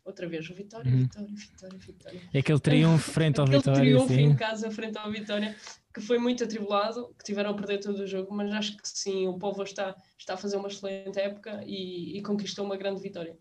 Outra 0.06 0.26
vez, 0.26 0.50
o 0.50 0.54
Vitória, 0.54 0.90
uhum. 0.90 1.00
Vitória, 1.00 1.28
Vitória, 1.34 1.80
Vitória. 1.80 2.22
É 2.34 2.40
aquele 2.40 2.60
triunfo 2.60 3.12
frente 3.12 3.40
ao 3.40 3.46
aquele 3.46 3.58
Vitória. 3.58 3.82
triunfo 3.82 4.08
sim. 4.08 4.22
em 4.22 4.36
casa 4.36 4.72
frente 4.72 4.98
ao 4.98 5.12
Vitória, 5.12 5.56
que 5.94 6.00
foi 6.00 6.18
muito 6.18 6.44
atribulado, 6.44 7.14
que 7.18 7.26
tiveram 7.26 7.50
a 7.50 7.54
perder 7.54 7.80
todo 7.80 8.00
o 8.00 8.08
jogo, 8.08 8.34
mas 8.34 8.52
acho 8.54 8.78
que 8.78 8.88
sim, 8.88 9.28
o 9.28 9.38
Povo 9.38 9.64
está, 9.64 9.96
está 10.18 10.36
a 10.36 10.38
fazer 10.38 10.56
uma 10.56 10.70
excelente 10.70 11.20
época 11.20 11.62
e, 11.66 12.18
e 12.18 12.22
conquistou 12.22 12.64
uma 12.64 12.78
grande 12.78 13.02
vitória. 13.02 13.38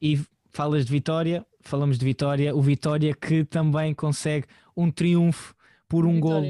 E 0.00 0.18
falas 0.50 0.86
de 0.86 0.92
Vitória, 0.92 1.44
falamos 1.60 1.98
de 1.98 2.04
Vitória, 2.04 2.56
o 2.56 2.62
Vitória 2.62 3.14
que 3.14 3.44
também 3.44 3.92
consegue 3.92 4.46
um 4.76 4.90
triunfo 4.90 5.54
por 5.88 6.06
um 6.06 6.18
gol. 6.20 6.42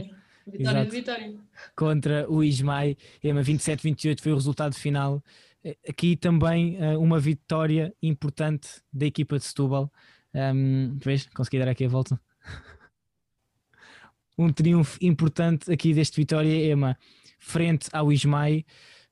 Vitória 0.46 0.84
de 0.84 0.90
Vitória. 0.90 1.34
Contra 1.74 2.30
o 2.30 2.42
Ismael, 2.44 2.96
EMA 3.22 3.42
27-28 3.42 4.20
foi 4.20 4.32
o 4.32 4.36
resultado 4.36 4.74
final. 4.74 5.22
Eh, 5.64 5.76
aqui 5.88 6.16
também 6.16 6.76
uh, 6.76 7.00
uma 7.00 7.18
vitória 7.18 7.92
importante 8.00 8.68
da 8.92 9.06
equipa 9.06 9.38
de 9.38 9.44
Setúbal. 9.44 9.92
Um, 10.32 10.96
vês? 11.02 11.28
Consegui 11.34 11.58
dar 11.58 11.68
aqui 11.68 11.84
a 11.84 11.88
volta. 11.88 12.20
um 14.38 14.52
triunfo 14.52 14.98
importante 15.02 15.72
aqui 15.72 15.92
deste 15.92 16.16
Vitória 16.16 16.70
EMA 16.70 16.96
frente 17.38 17.88
ao 17.92 18.12
Ismael. 18.12 18.62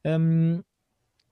Um, 0.04 0.62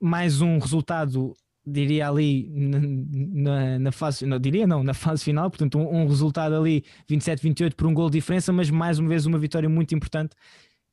mais 0.01 0.41
um 0.41 0.57
resultado 0.57 1.33
diria 1.65 2.09
ali 2.09 2.49
na, 2.49 3.79
na, 3.79 3.91
fase, 3.91 4.25
não 4.25 4.39
diria 4.39 4.67
não, 4.67 4.83
na 4.83 4.93
fase 4.93 5.23
final, 5.23 5.49
portanto 5.49 5.77
um, 5.77 6.01
um 6.01 6.07
resultado 6.07 6.55
ali 6.55 6.83
27-28 7.09 7.75
por 7.75 7.87
um 7.87 7.93
gol 7.93 8.09
de 8.09 8.17
diferença, 8.17 8.51
mas 8.51 8.69
mais 8.69 8.99
uma 8.99 9.09
vez 9.09 9.25
uma 9.25 9.39
vitória 9.39 9.69
muito 9.69 9.95
importante 9.95 10.35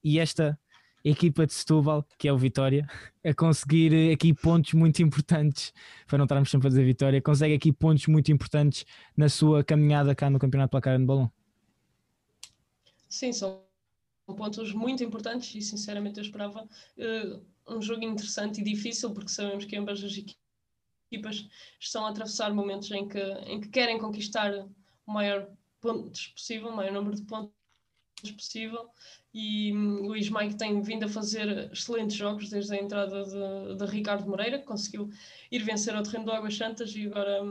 e 0.02 0.18
esta 0.18 0.58
equipa 1.04 1.46
de 1.46 1.52
Setúbal, 1.52 2.06
que 2.18 2.28
é 2.28 2.32
o 2.32 2.38
Vitória, 2.38 2.86
a 3.24 3.34
conseguir 3.34 4.12
aqui 4.12 4.34
pontos 4.34 4.74
muito 4.74 5.02
importantes, 5.02 5.72
para 6.06 6.18
não 6.18 6.24
estarmos 6.24 6.50
sempre 6.50 6.66
a 6.66 6.70
dizer 6.70 6.84
Vitória, 6.84 7.22
consegue 7.22 7.54
aqui 7.54 7.72
pontos 7.72 8.06
muito 8.06 8.30
importantes 8.30 8.84
na 9.16 9.28
sua 9.28 9.64
caminhada 9.64 10.14
cá 10.14 10.28
no 10.30 10.38
Campeonato 10.38 10.70
Placar 10.70 10.98
de 10.98 11.04
Balão. 11.04 11.30
Sim, 13.08 13.32
são 13.32 13.62
pontos 14.26 14.72
muito 14.72 15.02
importantes 15.02 15.54
e 15.54 15.60
sinceramente 15.60 16.18
eu 16.18 16.22
esperava 16.22 16.62
uh, 16.62 17.76
um 17.76 17.82
jogo 17.82 18.04
interessante 18.04 18.60
e 18.60 18.64
difícil 18.64 19.10
porque 19.10 19.30
sabemos 19.30 19.64
que 19.64 19.76
ambas 19.76 20.02
as 20.04 20.12
equipas 20.12 20.49
equipas 21.10 21.48
estão 21.78 22.06
a 22.06 22.10
atravessar 22.10 22.52
momentos 22.54 22.90
em 22.92 23.06
que, 23.08 23.20
em 23.46 23.60
que 23.60 23.68
querem 23.68 23.98
conquistar 23.98 24.52
o 25.06 25.12
maior 25.12 25.48
pontos 25.80 26.28
possível, 26.28 26.68
o 26.68 26.76
maior 26.76 26.92
número 26.92 27.16
de 27.16 27.22
pontos 27.22 27.52
possível. 28.36 28.88
E 29.34 29.72
hum, 29.72 30.08
o 30.08 30.16
Ismael 30.16 30.56
tem 30.56 30.80
vindo 30.82 31.04
a 31.04 31.08
fazer 31.08 31.70
excelentes 31.72 32.16
jogos 32.16 32.48
desde 32.48 32.74
a 32.74 32.80
entrada 32.80 33.24
de, 33.24 33.76
de 33.76 33.86
Ricardo 33.86 34.28
Moreira, 34.28 34.58
que 34.58 34.64
conseguiu 34.64 35.10
ir 35.50 35.62
vencer 35.64 35.94
ao 35.94 36.02
terreno 36.02 36.26
do 36.26 36.32
Águas 36.32 36.56
Santas 36.56 36.94
e 36.94 37.06
agora 37.06 37.42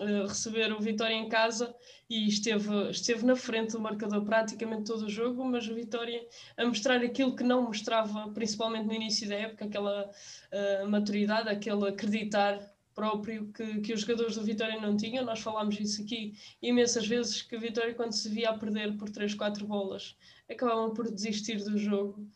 uh, 0.00 0.26
receber 0.26 0.72
o 0.72 0.80
Vitória 0.80 1.14
em 1.14 1.28
casa 1.28 1.74
e 2.08 2.26
esteve, 2.26 2.90
esteve 2.90 3.24
na 3.24 3.36
frente 3.36 3.72
do 3.72 3.80
marcador 3.80 4.24
praticamente 4.24 4.84
todo 4.84 5.02
o 5.02 5.08
jogo, 5.08 5.44
mas 5.44 5.68
o 5.68 5.74
Vitória 5.74 6.26
a 6.56 6.64
mostrar 6.66 7.02
aquilo 7.02 7.36
que 7.36 7.44
não 7.44 7.62
mostrava, 7.62 8.30
principalmente 8.32 8.86
no 8.86 8.94
início 8.94 9.28
da 9.28 9.36
época, 9.36 9.66
aquela 9.66 10.10
uh, 10.10 10.88
maturidade, 10.88 11.48
aquele 11.48 11.88
acreditar 11.88 12.58
próprio 12.94 13.52
que, 13.52 13.80
que 13.80 13.92
os 13.92 14.00
jogadores 14.00 14.34
do 14.34 14.42
Vitória 14.42 14.80
não 14.80 14.96
tinham. 14.96 15.24
Nós 15.24 15.40
falámos 15.40 15.78
isso 15.78 16.02
aqui 16.02 16.34
imensas 16.60 17.06
vezes, 17.06 17.42
que 17.42 17.56
o 17.56 17.60
Vitória, 17.60 17.94
quando 17.94 18.12
se 18.12 18.28
via 18.28 18.50
a 18.50 18.58
perder 18.58 18.96
por 18.96 19.08
3, 19.08 19.34
4 19.34 19.66
bolas, 19.66 20.16
acabavam 20.50 20.92
por 20.92 21.10
desistir 21.10 21.62
do 21.62 21.78
jogo. 21.78 22.26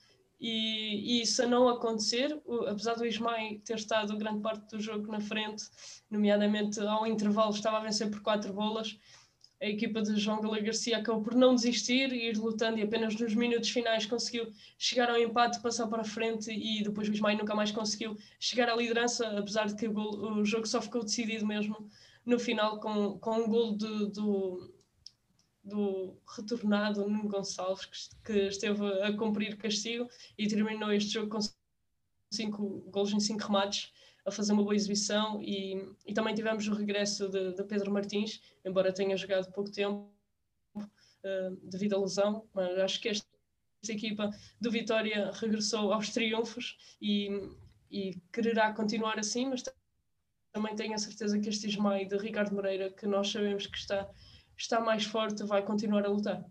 E, 0.41 1.19
e 1.19 1.23
isso 1.23 1.43
a 1.43 1.47
não 1.47 1.69
acontecer, 1.69 2.39
o, 2.45 2.67
apesar 2.67 2.95
do 2.95 3.07
Ismael 3.07 3.61
ter 3.65 3.77
estado 3.77 4.17
grande 4.17 4.41
parte 4.41 4.69
do 4.69 4.81
jogo 4.81 5.11
na 5.11 5.21
frente, 5.21 5.65
nomeadamente 6.11 6.81
ao 6.81 7.07
intervalo 7.07 7.51
estava 7.51 7.79
a 7.79 7.81
vencer 7.81 8.11
por 8.11 8.21
4 8.21 8.53
bolas, 8.53 8.99
a 9.65 9.67
equipa 9.67 10.03
de 10.03 10.17
João 10.17 10.41
Galé 10.41 10.61
Garcia 10.61 10.99
acabou 10.99 11.23
por 11.23 11.35
não 11.35 11.55
desistir 11.55 12.13
e 12.13 12.29
ir 12.29 12.37
lutando 12.37 12.79
e 12.79 12.83
apenas 12.83 13.15
nos 13.15 13.35
minutos 13.35 13.71
finais 13.71 14.05
conseguiu 14.05 14.53
chegar 14.77 15.09
ao 15.09 15.19
empate, 15.19 15.63
passar 15.63 15.87
para 15.87 16.03
a 16.03 16.05
frente 16.05 16.51
e 16.51 16.83
depois 16.83 17.09
o 17.09 17.13
Ismael 17.13 17.39
nunca 17.39 17.55
mais 17.55 17.71
conseguiu 17.71 18.17
chegar 18.39 18.69
à 18.69 18.77
liderança, 18.77 19.27
apesar 19.39 19.67
de 19.67 19.77
que 19.77 19.89
o, 19.89 19.93
gol, 19.93 20.41
o 20.41 20.45
jogo 20.45 20.67
só 20.67 20.83
ficou 20.83 21.03
decidido 21.03 21.47
mesmo 21.47 21.89
no 22.27 22.39
final 22.39 22.79
com, 22.79 23.19
com 23.19 23.39
um 23.39 23.49
gol 23.49 23.73
do, 23.77 24.74
do 25.75 26.17
retornado 26.37 27.09
Nuno 27.09 27.29
Gonçalves, 27.29 27.87
que, 28.25 28.33
que 28.33 28.39
esteve 28.47 28.87
a 29.03 29.13
cumprir 29.17 29.57
castigo 29.57 30.09
e 30.39 30.47
terminou 30.47 30.93
este 30.93 31.11
jogo 31.11 31.29
com 31.29 31.41
cinco 32.33 32.81
golos 32.93 33.13
em 33.13 33.19
cinco 33.19 33.43
remates 33.43 33.93
a 34.25 34.31
fazer 34.31 34.53
uma 34.53 34.63
boa 34.63 34.75
exibição. 34.75 35.43
E, 35.43 35.75
e 36.07 36.15
também 36.15 36.33
tivemos 36.33 36.69
o 36.69 36.75
regresso 36.75 37.29
de, 37.29 37.55
de, 37.55 37.65
Pedro 37.65 37.93
Martins, 37.93 38.41
embora 38.65 38.93
tenha 38.93 39.17
jogado 39.17 39.53
pouco 39.53 39.71
tempo 39.71 40.13
uh, 40.77 41.57
devido 41.65 41.97
à 41.97 41.99
lesão, 41.99 42.49
mas 42.55 42.79
acho 42.79 43.01
que 43.01 43.09
esta, 43.09 43.27
esta 43.83 43.93
equipa 43.93 44.31
do 44.61 44.71
Vitória 44.71 45.33
regressou 45.33 45.93
aos 45.93 46.11
triunfos 46.11 46.79
e, 47.03 47.51
e 47.91 48.15
quererá 48.33 48.73
continuar 48.73 49.19
assim, 49.19 49.47
mas 49.47 49.65
também 50.53 50.77
tenho 50.77 50.95
a 50.95 50.99
certeza 50.99 51.37
que 51.41 51.49
este 51.49 51.67
Ismael 51.67 52.07
de 52.07 52.17
Ricardo 52.17 52.55
Moreira, 52.55 52.91
que 52.91 53.09
nós 53.09 53.29
sabemos 53.29 53.67
que 53.67 53.77
está, 53.77 54.09
está 54.57 54.81
mais 54.81 55.05
forte, 55.05 55.45
vai 55.45 55.63
continuar 55.63 56.05
a 56.05 56.09
lutar. 56.09 56.45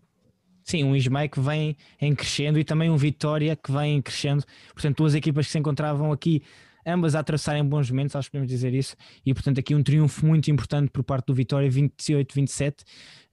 Sim, 0.64 0.84
um 0.84 0.96
Ismael 0.96 1.28
que 1.28 1.40
vem 1.40 1.76
em 2.00 2.14
crescendo 2.14 2.58
e 2.58 2.64
também 2.64 2.90
um 2.90 2.96
Vitória 2.96 3.54
que 3.54 3.70
vem 3.70 4.00
crescendo. 4.00 4.44
Portanto, 4.72 4.96
duas 4.96 5.14
equipas 5.14 5.46
que 5.46 5.52
se 5.52 5.58
encontravam 5.58 6.10
aqui, 6.10 6.42
ambas 6.86 7.14
a 7.14 7.20
atravessarem 7.20 7.62
bons 7.62 7.90
momentos, 7.90 8.16
acho 8.16 8.28
que 8.28 8.32
podemos 8.32 8.50
dizer 8.50 8.72
isso. 8.72 8.96
E, 9.26 9.34
portanto, 9.34 9.60
aqui 9.60 9.74
um 9.74 9.82
triunfo 9.82 10.24
muito 10.24 10.50
importante 10.50 10.90
por 10.90 11.04
parte 11.04 11.26
do 11.26 11.34
Vitória, 11.34 11.68
28-27. 11.68 12.76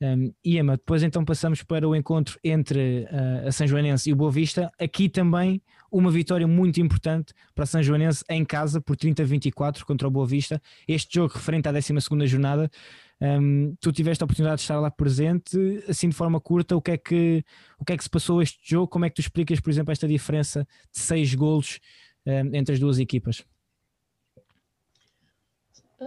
Um, 0.01 0.33
e, 0.43 0.57
Emma, 0.57 0.75
depois 0.75 1.03
então 1.03 1.23
passamos 1.23 1.63
para 1.63 1.87
o 1.87 1.95
encontro 1.95 2.37
entre 2.43 3.07
uh, 3.11 3.47
a 3.47 3.51
São 3.51 3.65
Joanense 3.65 4.09
e 4.09 4.13
o 4.13 4.15
Boa 4.15 4.31
Vista. 4.31 4.69
Aqui 4.77 5.07
também 5.07 5.61
uma 5.89 6.11
vitória 6.11 6.47
muito 6.47 6.81
importante 6.81 7.33
para 7.53 7.63
a 7.63 7.67
São 7.67 7.81
Joanense 7.81 8.25
em 8.29 8.43
casa 8.43 8.81
por 8.81 8.97
30-24 8.97 9.83
contra 9.83 10.07
o 10.07 10.11
Boa 10.11 10.25
Vista. 10.25 10.61
Este 10.87 11.15
jogo 11.15 11.33
referente 11.33 11.69
à 11.69 11.71
12 11.71 11.93
jornada. 12.27 12.69
Um, 13.21 13.75
tu 13.79 13.91
tiveste 13.91 14.23
a 14.23 14.25
oportunidade 14.25 14.57
de 14.57 14.61
estar 14.63 14.79
lá 14.79 14.89
presente, 14.89 15.57
assim 15.87 16.09
de 16.09 16.15
forma 16.15 16.41
curta, 16.41 16.75
o 16.75 16.81
que, 16.81 16.91
é 16.91 16.97
que, 16.97 17.45
o 17.77 17.85
que 17.85 17.93
é 17.93 17.97
que 17.97 18.03
se 18.03 18.09
passou 18.09 18.41
este 18.41 18.59
jogo? 18.63 18.87
Como 18.87 19.05
é 19.05 19.09
que 19.09 19.15
tu 19.15 19.21
explicas, 19.21 19.59
por 19.59 19.69
exemplo, 19.69 19.91
esta 19.91 20.07
diferença 20.07 20.67
de 20.91 20.99
seis 20.99 21.35
golos 21.35 21.79
um, 22.25 22.55
entre 22.55 22.73
as 22.73 22.79
duas 22.79 22.97
equipas? 22.97 23.45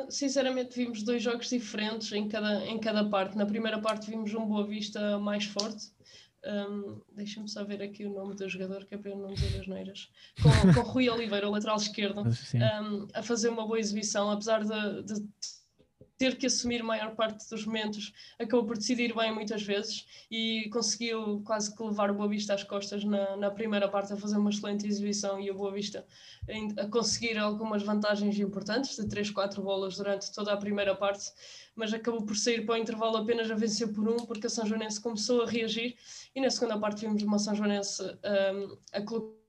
Sinceramente, 0.09 0.75
vimos 0.75 1.05
dois 1.05 1.23
jogos 1.23 1.49
diferentes 1.49 2.11
em 2.11 2.27
cada, 2.27 2.67
em 2.67 2.81
cada 2.81 3.09
parte. 3.09 3.37
Na 3.37 3.47
primeira 3.47 3.81
parte, 3.81 4.11
vimos 4.11 4.35
um 4.35 4.45
Boa 4.45 4.67
Vista 4.67 5.17
mais 5.21 5.45
forte, 5.45 5.93
um, 6.47 7.01
Deixa-me 7.15 7.49
só 7.49 7.65
ver 7.65 7.81
aqui 7.81 8.05
o 8.05 8.13
nome 8.13 8.35
do 8.35 8.49
jogador, 8.49 8.85
que 8.85 8.95
é 8.95 8.99
para 8.99 9.11
eu 9.11 9.17
não 9.17 9.33
dizer 9.33 9.61
as 9.61 9.67
neiras. 9.67 10.11
Com, 10.43 10.75
com 10.75 10.81
Rui 10.81 11.09
Oliveira, 11.09 11.49
o 11.49 11.53
lateral 11.53 11.77
esquerdo, 11.77 12.23
um, 12.23 13.09
a 13.15 13.23
fazer 13.23 13.49
uma 13.49 13.67
boa 13.67 13.79
exibição, 13.79 14.31
apesar 14.31 14.65
de, 14.65 15.03
de 15.05 15.27
ter 16.17 16.37
que 16.37 16.47
assumir 16.47 16.81
a 16.81 16.85
maior 16.85 17.15
parte 17.15 17.49
dos 17.49 17.67
momentos, 17.67 18.13
acabou 18.39 18.67
por 18.67 18.77
decidir 18.77 19.15
bem 19.15 19.35
muitas 19.35 19.63
vezes 19.63 20.07
e 20.31 20.69
conseguiu 20.73 21.43
quase 21.45 21.75
que 21.75 21.83
levar 21.83 22.11
o 22.11 22.15
Boa 22.15 22.29
Vista 22.29 22.55
às 22.55 22.63
costas 22.63 23.05
na, 23.05 23.37
na 23.37 23.51
primeira 23.51 23.89
parte 23.89 24.13
a 24.13 24.17
fazer 24.17 24.37
uma 24.37 24.51
excelente 24.51 24.87
exibição 24.87 25.41
e 25.41 25.51
o 25.51 25.55
Boa 25.55 25.73
Vista 25.73 26.07
a 26.79 26.87
conseguir 26.89 27.39
algumas 27.39 27.83
vantagens 27.83 28.39
importantes 28.39 28.97
de 28.97 29.09
3, 29.09 29.31
4 29.31 29.63
bolas 29.63 29.97
durante 29.97 30.33
toda 30.33 30.53
a 30.53 30.57
primeira 30.57 30.95
parte, 30.95 31.33
mas 31.75 31.93
acabou 31.93 32.23
por 32.23 32.37
sair 32.37 32.65
para 32.65 32.75
o 32.75 32.79
intervalo 32.79 33.17
apenas 33.17 33.51
a 33.51 33.55
vencer 33.55 33.93
por 33.93 34.09
um, 34.09 34.17
porque 34.17 34.47
a 34.47 34.51
São 34.51 34.67
Joanense 34.67 35.01
começou 35.01 35.43
a 35.43 35.47
reagir 35.47 35.97
e 36.35 36.41
na 36.41 36.51
segunda 36.51 36.79
parte 36.79 37.01
vimos 37.01 37.23
uma 37.23 37.39
São 37.39 37.55
Joanense 37.55 38.03
um, 38.03 38.79
a 38.93 39.03
colocar 39.03 39.44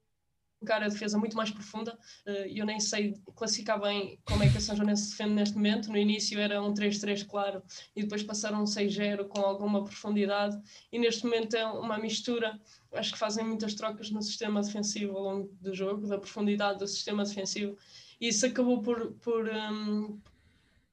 a 0.73 0.87
defesa 0.87 1.17
muito 1.17 1.35
mais 1.35 1.51
profunda. 1.51 1.97
Eh, 2.25 2.51
eu 2.55 2.65
nem 2.65 2.79
sei 2.79 3.15
classificar 3.35 3.79
bem 3.79 4.19
como 4.25 4.43
é 4.43 4.49
que 4.49 4.57
a 4.57 4.61
São 4.61 4.75
João 4.75 4.95
se 4.95 5.11
defende 5.11 5.33
neste 5.33 5.55
momento. 5.55 5.89
No 5.89 5.97
início 5.97 6.39
era 6.39 6.61
um 6.61 6.73
3-3, 6.73 7.25
claro, 7.25 7.63
e 7.95 8.03
depois 8.03 8.23
passaram 8.23 8.61
um 8.61 8.65
6-0 8.65 9.27
com 9.27 9.41
alguma 9.41 9.83
profundidade. 9.83 10.59
E 10.91 10.99
neste 10.99 11.23
momento 11.23 11.55
é 11.55 11.65
uma 11.65 11.97
mistura. 11.97 12.59
Acho 12.93 13.13
que 13.13 13.19
fazem 13.19 13.45
muitas 13.45 13.73
trocas 13.75 14.09
no 14.09 14.21
sistema 14.21 14.61
defensivo 14.61 15.17
ao 15.17 15.23
longo 15.23 15.57
do 15.61 15.73
jogo, 15.73 16.07
da 16.07 16.17
profundidade 16.17 16.79
do 16.79 16.87
sistema 16.87 17.23
defensivo. 17.23 17.77
E 18.19 18.29
isso 18.29 18.45
acabou 18.45 18.81
por, 18.81 19.13
por, 19.15 19.49
um, 19.49 20.19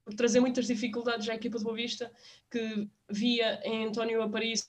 por 0.05 0.15
trazer 0.15 0.41
muitas 0.41 0.67
dificuldades 0.67 1.29
à 1.29 1.35
equipa 1.35 1.59
de 1.59 1.65
Boa 1.65 1.77
Vista, 1.77 2.13
que 2.51 2.89
via 3.09 3.61
em 3.65 3.87
António 3.87 4.23
Aparicio 4.23 4.67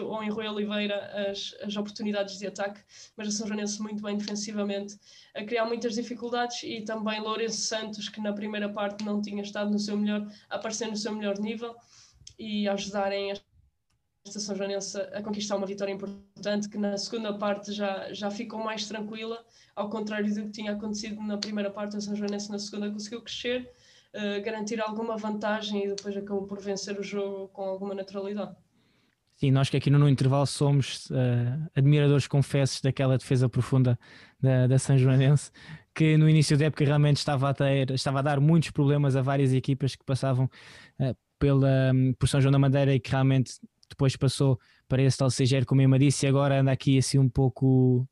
ou 0.00 0.22
em 0.22 0.30
Rui 0.30 0.46
Oliveira 0.46 1.30
as, 1.30 1.54
as 1.62 1.76
oportunidades 1.76 2.38
de 2.38 2.46
ataque, 2.46 2.80
mas 3.16 3.28
a 3.28 3.30
São 3.30 3.46
Joanense 3.46 3.80
muito 3.82 4.02
bem 4.02 4.16
defensivamente, 4.16 4.98
a 5.34 5.44
criar 5.44 5.66
muitas 5.66 5.94
dificuldades 5.94 6.62
e 6.62 6.82
também 6.82 7.20
Lourenço 7.20 7.60
Santos, 7.60 8.08
que 8.08 8.20
na 8.20 8.32
primeira 8.32 8.68
parte 8.68 9.04
não 9.04 9.20
tinha 9.20 9.42
estado 9.42 9.70
no 9.70 9.78
seu 9.78 9.96
melhor, 9.96 10.26
a 10.48 10.56
aparecer 10.56 10.88
no 10.88 10.96
seu 10.96 11.12
melhor 11.12 11.38
nível 11.38 11.74
e 12.38 12.68
ajudarem 12.68 13.32
esta 14.26 14.40
São 14.40 14.56
Joanense 14.56 14.98
a 14.98 15.22
conquistar 15.22 15.56
uma 15.56 15.66
vitória 15.66 15.92
importante, 15.92 16.68
que 16.68 16.78
na 16.78 16.96
segunda 16.96 17.36
parte 17.36 17.72
já, 17.72 18.12
já 18.12 18.30
ficou 18.30 18.58
mais 18.58 18.86
tranquila, 18.86 19.44
ao 19.76 19.90
contrário 19.90 20.32
do 20.34 20.42
que 20.44 20.50
tinha 20.50 20.72
acontecido 20.72 21.20
na 21.20 21.36
primeira 21.36 21.70
parte, 21.70 21.96
a 21.96 22.00
São 22.00 22.16
Joanense 22.16 22.50
na 22.50 22.58
segunda 22.58 22.90
conseguiu 22.90 23.20
crescer, 23.20 23.70
uh, 24.14 24.42
garantir 24.42 24.80
alguma 24.80 25.16
vantagem 25.16 25.84
e 25.84 25.88
depois 25.88 26.16
acabou 26.16 26.46
por 26.46 26.58
vencer 26.60 26.98
o 26.98 27.02
jogo 27.02 27.48
com 27.48 27.62
alguma 27.62 27.94
naturalidade. 27.94 28.56
Sim, 29.36 29.50
nós 29.50 29.68
que 29.68 29.76
aqui 29.76 29.90
no, 29.90 29.98
no 29.98 30.08
intervalo 30.08 30.46
somos 30.46 31.06
uh, 31.10 31.70
admiradores 31.74 32.26
confessos 32.26 32.80
daquela 32.80 33.18
defesa 33.18 33.48
profunda 33.48 33.98
da, 34.40 34.66
da 34.66 34.78
São 34.78 34.96
Joanense, 34.96 35.50
que 35.94 36.16
no 36.16 36.28
início 36.28 36.56
da 36.56 36.66
época 36.66 36.84
realmente 36.84 37.16
estava 37.16 37.50
a, 37.50 37.54
ter, 37.54 37.90
estava 37.90 38.20
a 38.20 38.22
dar 38.22 38.40
muitos 38.40 38.70
problemas 38.70 39.16
a 39.16 39.22
várias 39.22 39.52
equipas 39.52 39.96
que 39.96 40.04
passavam 40.04 40.48
uh, 41.00 41.16
pela, 41.38 41.92
um, 41.92 42.12
por 42.14 42.28
São 42.28 42.40
João 42.40 42.52
da 42.52 42.58
Madeira 42.58 42.94
e 42.94 43.00
que 43.00 43.10
realmente 43.10 43.54
depois 43.88 44.16
passou 44.16 44.58
para 44.88 45.02
esse 45.02 45.18
tal 45.18 45.28
CGR, 45.28 45.64
como 45.66 45.82
eu 45.82 45.98
disse, 45.98 46.26
e 46.26 46.28
agora 46.28 46.60
anda 46.60 46.70
aqui 46.70 46.98
assim 46.98 47.18
um 47.18 47.28
pouco 47.28 48.08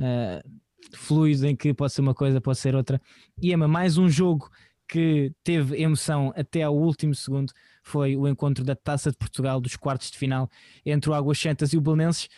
uh, 0.00 0.50
fluido 0.94 1.46
em 1.46 1.56
que 1.56 1.72
pode 1.72 1.92
ser 1.92 2.02
uma 2.02 2.14
coisa, 2.14 2.40
pode 2.40 2.58
ser 2.58 2.74
outra. 2.74 3.00
E 3.40 3.52
Emma, 3.52 3.66
mais 3.66 3.96
um 3.98 4.08
jogo 4.08 4.50
que 4.86 5.32
teve 5.44 5.80
emoção 5.80 6.32
até 6.34 6.62
ao 6.62 6.74
último 6.74 7.14
segundo 7.14 7.52
foi 7.88 8.16
o 8.16 8.28
encontro 8.28 8.64
da 8.64 8.76
Taça 8.76 9.10
de 9.10 9.16
Portugal 9.16 9.60
dos 9.60 9.76
quartos 9.76 10.10
de 10.10 10.18
final 10.18 10.48
entre 10.84 11.10
o 11.10 11.14
Águas 11.14 11.38
Santas 11.38 11.72
e 11.72 11.78
o 11.78 11.80
Belenenses. 11.80 12.28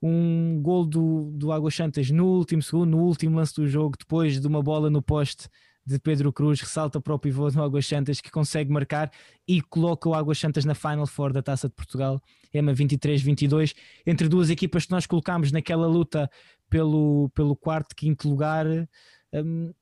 Um 0.00 0.60
gol 0.62 0.86
do, 0.86 1.32
do 1.32 1.50
Águas 1.50 1.74
Santas 1.74 2.10
no 2.10 2.26
último 2.26 2.62
segundo, 2.62 2.90
no 2.90 2.98
último 2.98 3.36
lance 3.36 3.54
do 3.54 3.66
jogo, 3.66 3.96
depois 3.98 4.40
de 4.40 4.46
uma 4.46 4.62
bola 4.62 4.88
no 4.88 5.02
poste 5.02 5.48
de 5.84 5.98
Pedro 5.98 6.30
Cruz, 6.30 6.60
ressalta 6.60 7.00
para 7.00 7.14
o 7.14 7.18
pivô 7.18 7.50
do 7.50 7.62
Águas 7.62 7.86
Santas 7.86 8.20
que 8.20 8.30
consegue 8.30 8.70
marcar 8.70 9.10
e 9.46 9.62
coloca 9.62 10.06
o 10.06 10.14
Águas 10.14 10.38
Santas 10.38 10.66
na 10.66 10.74
Final 10.74 11.06
Four 11.06 11.32
da 11.32 11.42
Taça 11.42 11.66
de 11.66 11.74
Portugal, 11.74 12.20
EMA 12.52 12.74
23-22, 12.74 13.74
entre 14.06 14.28
duas 14.28 14.50
equipas 14.50 14.84
que 14.84 14.92
nós 14.92 15.06
colocámos 15.06 15.50
naquela 15.50 15.86
luta 15.86 16.30
pelo, 16.68 17.30
pelo 17.34 17.56
quarto, 17.56 17.96
quinto 17.96 18.28
lugar. 18.28 18.66
Um, 19.32 19.72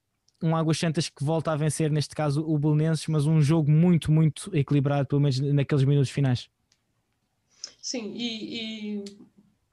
um 0.46 0.56
Águas 0.56 0.78
Santas 0.78 1.08
que 1.08 1.24
volta 1.24 1.52
a 1.52 1.56
vencer, 1.56 1.90
neste 1.90 2.14
caso 2.14 2.44
o 2.46 2.58
Belenenses, 2.58 3.06
mas 3.08 3.26
um 3.26 3.40
jogo 3.40 3.70
muito, 3.70 4.10
muito 4.12 4.50
equilibrado, 4.54 5.08
pelo 5.08 5.20
menos 5.20 5.40
naqueles 5.40 5.84
minutos 5.84 6.10
finais. 6.10 6.48
Sim, 7.80 8.12
e, 8.14 9.00
e 9.00 9.04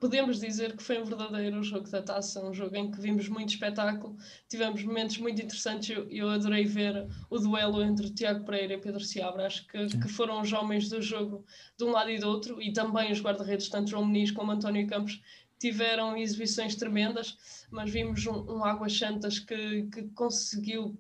podemos 0.04 0.42
dizer 0.42 0.76
que 0.76 0.84
foi 0.84 1.02
um 1.02 1.06
verdadeiro 1.06 1.64
jogo 1.64 1.90
da 1.90 2.02
taça, 2.02 2.46
um 2.46 2.54
jogo 2.54 2.76
em 2.76 2.92
que 2.92 3.00
vimos 3.00 3.30
muito 3.30 3.50
espetáculo, 3.50 4.18
tivemos 4.50 4.84
momentos 4.84 5.18
muito 5.18 5.42
interessantes. 5.42 5.90
Eu, 5.90 6.10
eu 6.10 6.30
adorei 6.30 6.66
ver 6.66 7.08
o 7.30 7.40
duelo 7.40 7.82
entre 7.82 8.10
Tiago 8.10 8.44
Pereira 8.44 8.74
e 8.74 8.78
Pedro 8.78 9.00
Seabra, 9.00 9.48
acho 9.48 9.66
que, 9.66 9.88
que, 9.98 10.10
foram 10.10 10.42
os 10.42 10.52
homens 10.52 10.90
do 10.90 11.02
jogo 11.02 11.46
de 11.78 11.86
um 11.86 11.92
lado 11.92 12.10
e 12.10 12.20
do 12.20 12.28
outro, 12.28 12.62
e 12.62 12.74
também 12.74 13.14
os 13.14 13.22
guarda-redes, 13.22 13.70
tanto 13.70 13.92
João 13.92 14.04
Muniz 14.04 14.30
como 14.30 14.52
António 14.52 14.86
Campos, 14.88 15.22
tiveram 15.60 16.18
exibições 16.18 16.76
tremendas, 16.76 17.66
mas 17.72 17.90
vimos 17.90 18.26
um, 18.26 18.58
um 18.58 18.66
Águas 18.66 18.98
Santas 18.98 19.40
que, 19.40 19.84
que 19.84 20.04
conseguiu 20.10 20.98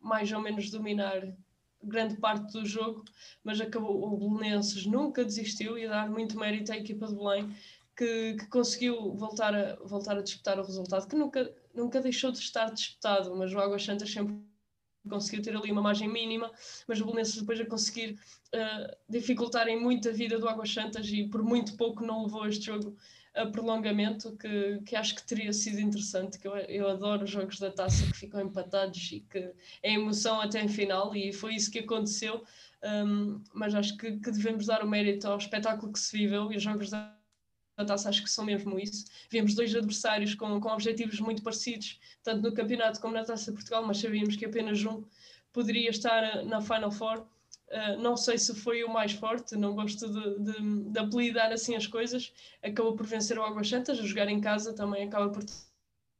mais 0.00 0.32
ou 0.32 0.40
menos 0.40 0.70
dominar 0.70 1.34
grande 1.82 2.16
parte 2.16 2.52
do 2.52 2.64
jogo, 2.64 3.04
mas 3.42 3.60
acabou 3.60 4.02
o 4.02 4.16
Belenenses 4.16 4.86
nunca 4.86 5.24
desistiu 5.24 5.78
e 5.78 5.88
dar 5.88 6.10
muito 6.10 6.38
mérito 6.38 6.72
à 6.72 6.76
equipa 6.76 7.06
de 7.06 7.14
Belém 7.14 7.54
que, 7.96 8.34
que, 8.34 8.46
conseguiu 8.46 9.14
voltar 9.14 9.54
a, 9.54 9.76
voltar 9.84 10.16
a 10.16 10.22
disputar 10.22 10.58
o 10.58 10.64
resultado, 10.64 11.06
que 11.06 11.16
nunca, 11.16 11.54
nunca 11.74 12.00
deixou 12.00 12.30
de 12.32 12.38
estar 12.38 12.70
disputado, 12.70 13.34
mas 13.36 13.52
o 13.52 13.58
Águas 13.58 13.84
Santas 13.84 14.10
sempre 14.10 14.36
conseguiu 15.08 15.42
ter 15.42 15.56
ali 15.56 15.72
uma 15.72 15.82
margem 15.82 16.08
mínima, 16.08 16.50
mas 16.86 17.00
o 17.00 17.04
Belenenses 17.04 17.36
depois 17.36 17.60
a 17.60 17.66
conseguir 17.66 18.18
uh, 18.54 18.96
dificultar 19.08 19.68
em 19.68 19.80
muito 19.80 20.08
a 20.08 20.12
vida 20.12 20.38
do 20.38 20.48
Águas 20.48 20.72
Santas 20.72 21.06
e 21.08 21.28
por 21.28 21.42
muito 21.42 21.76
pouco 21.76 22.04
não 22.04 22.24
levou 22.24 22.46
este 22.46 22.66
jogo 22.66 22.96
a 23.34 23.46
prolongamento 23.46 24.36
que, 24.36 24.80
que 24.84 24.96
acho 24.96 25.14
que 25.14 25.22
teria 25.22 25.52
sido 25.52 25.80
interessante, 25.80 26.38
que 26.38 26.48
eu, 26.48 26.56
eu 26.56 26.88
adoro 26.88 27.26
jogos 27.26 27.58
da 27.58 27.70
taça 27.70 28.04
que 28.06 28.16
ficam 28.16 28.40
empatados 28.40 29.10
e 29.12 29.20
que 29.20 29.52
é 29.82 29.92
emoção 29.92 30.40
até 30.40 30.60
em 30.60 30.68
final 30.68 31.14
e 31.14 31.32
foi 31.32 31.54
isso 31.54 31.70
que 31.70 31.78
aconteceu, 31.78 32.44
um, 32.82 33.40
mas 33.54 33.74
acho 33.74 33.96
que, 33.96 34.18
que, 34.18 34.30
devemos 34.30 34.66
dar 34.66 34.82
o 34.82 34.88
mérito 34.88 35.28
ao 35.28 35.38
espetáculo 35.38 35.92
que 35.92 36.00
se 36.00 36.16
viveu 36.16 36.52
e 36.52 36.56
os 36.56 36.62
jogos 36.62 36.90
da, 36.90 37.14
taça 37.86 38.10
acho 38.10 38.22
que 38.22 38.30
são 38.30 38.44
mesmo 38.44 38.78
isso. 38.78 39.06
Vimos 39.30 39.54
dois 39.54 39.74
adversários 39.74 40.34
com, 40.34 40.60
com 40.60 40.68
objetivos 40.68 41.18
muito 41.20 41.42
parecidos, 41.42 41.98
tanto 42.22 42.42
no 42.42 42.52
campeonato 42.52 43.00
como 43.00 43.14
na 43.14 43.24
Taça 43.24 43.50
de 43.50 43.56
Portugal, 43.56 43.86
mas 43.86 43.98
sabíamos 43.98 44.36
que 44.36 44.44
apenas 44.44 44.84
um 44.84 45.02
poderia 45.52 45.88
estar 45.88 46.44
na 46.44 46.60
Final 46.60 46.90
Four 46.90 47.26
Uh, 47.70 48.00
não 48.00 48.16
sei 48.16 48.36
se 48.36 48.52
foi 48.54 48.82
o 48.82 48.92
mais 48.92 49.12
forte, 49.12 49.56
não 49.56 49.76
gosto 49.76 50.08
de, 50.08 50.38
de, 50.40 50.90
de, 50.90 50.98
apelidar 50.98 51.52
assim 51.52 51.76
as 51.76 51.86
coisas. 51.86 52.32
Acabou 52.62 52.96
por 52.96 53.06
vencer 53.06 53.38
o 53.38 53.44
Águas 53.44 53.68
Santas, 53.68 53.98
a 53.98 54.02
jogar 54.02 54.28
em 54.28 54.40
casa 54.40 54.74
também 54.74 55.06
acaba 55.06 55.30
por 55.30 55.44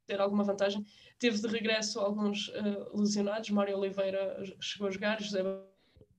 ter 0.07 0.21
alguma 0.21 0.43
vantagem. 0.43 0.85
teve 1.19 1.39
de 1.39 1.47
regresso 1.47 1.99
alguns 1.99 2.47
uh, 2.49 2.97
lesionados, 2.97 3.49
Mário 3.49 3.77
Oliveira 3.77 4.41
chegou 4.61 4.87
a 4.87 4.91
jogar, 4.91 5.21
José 5.21 5.43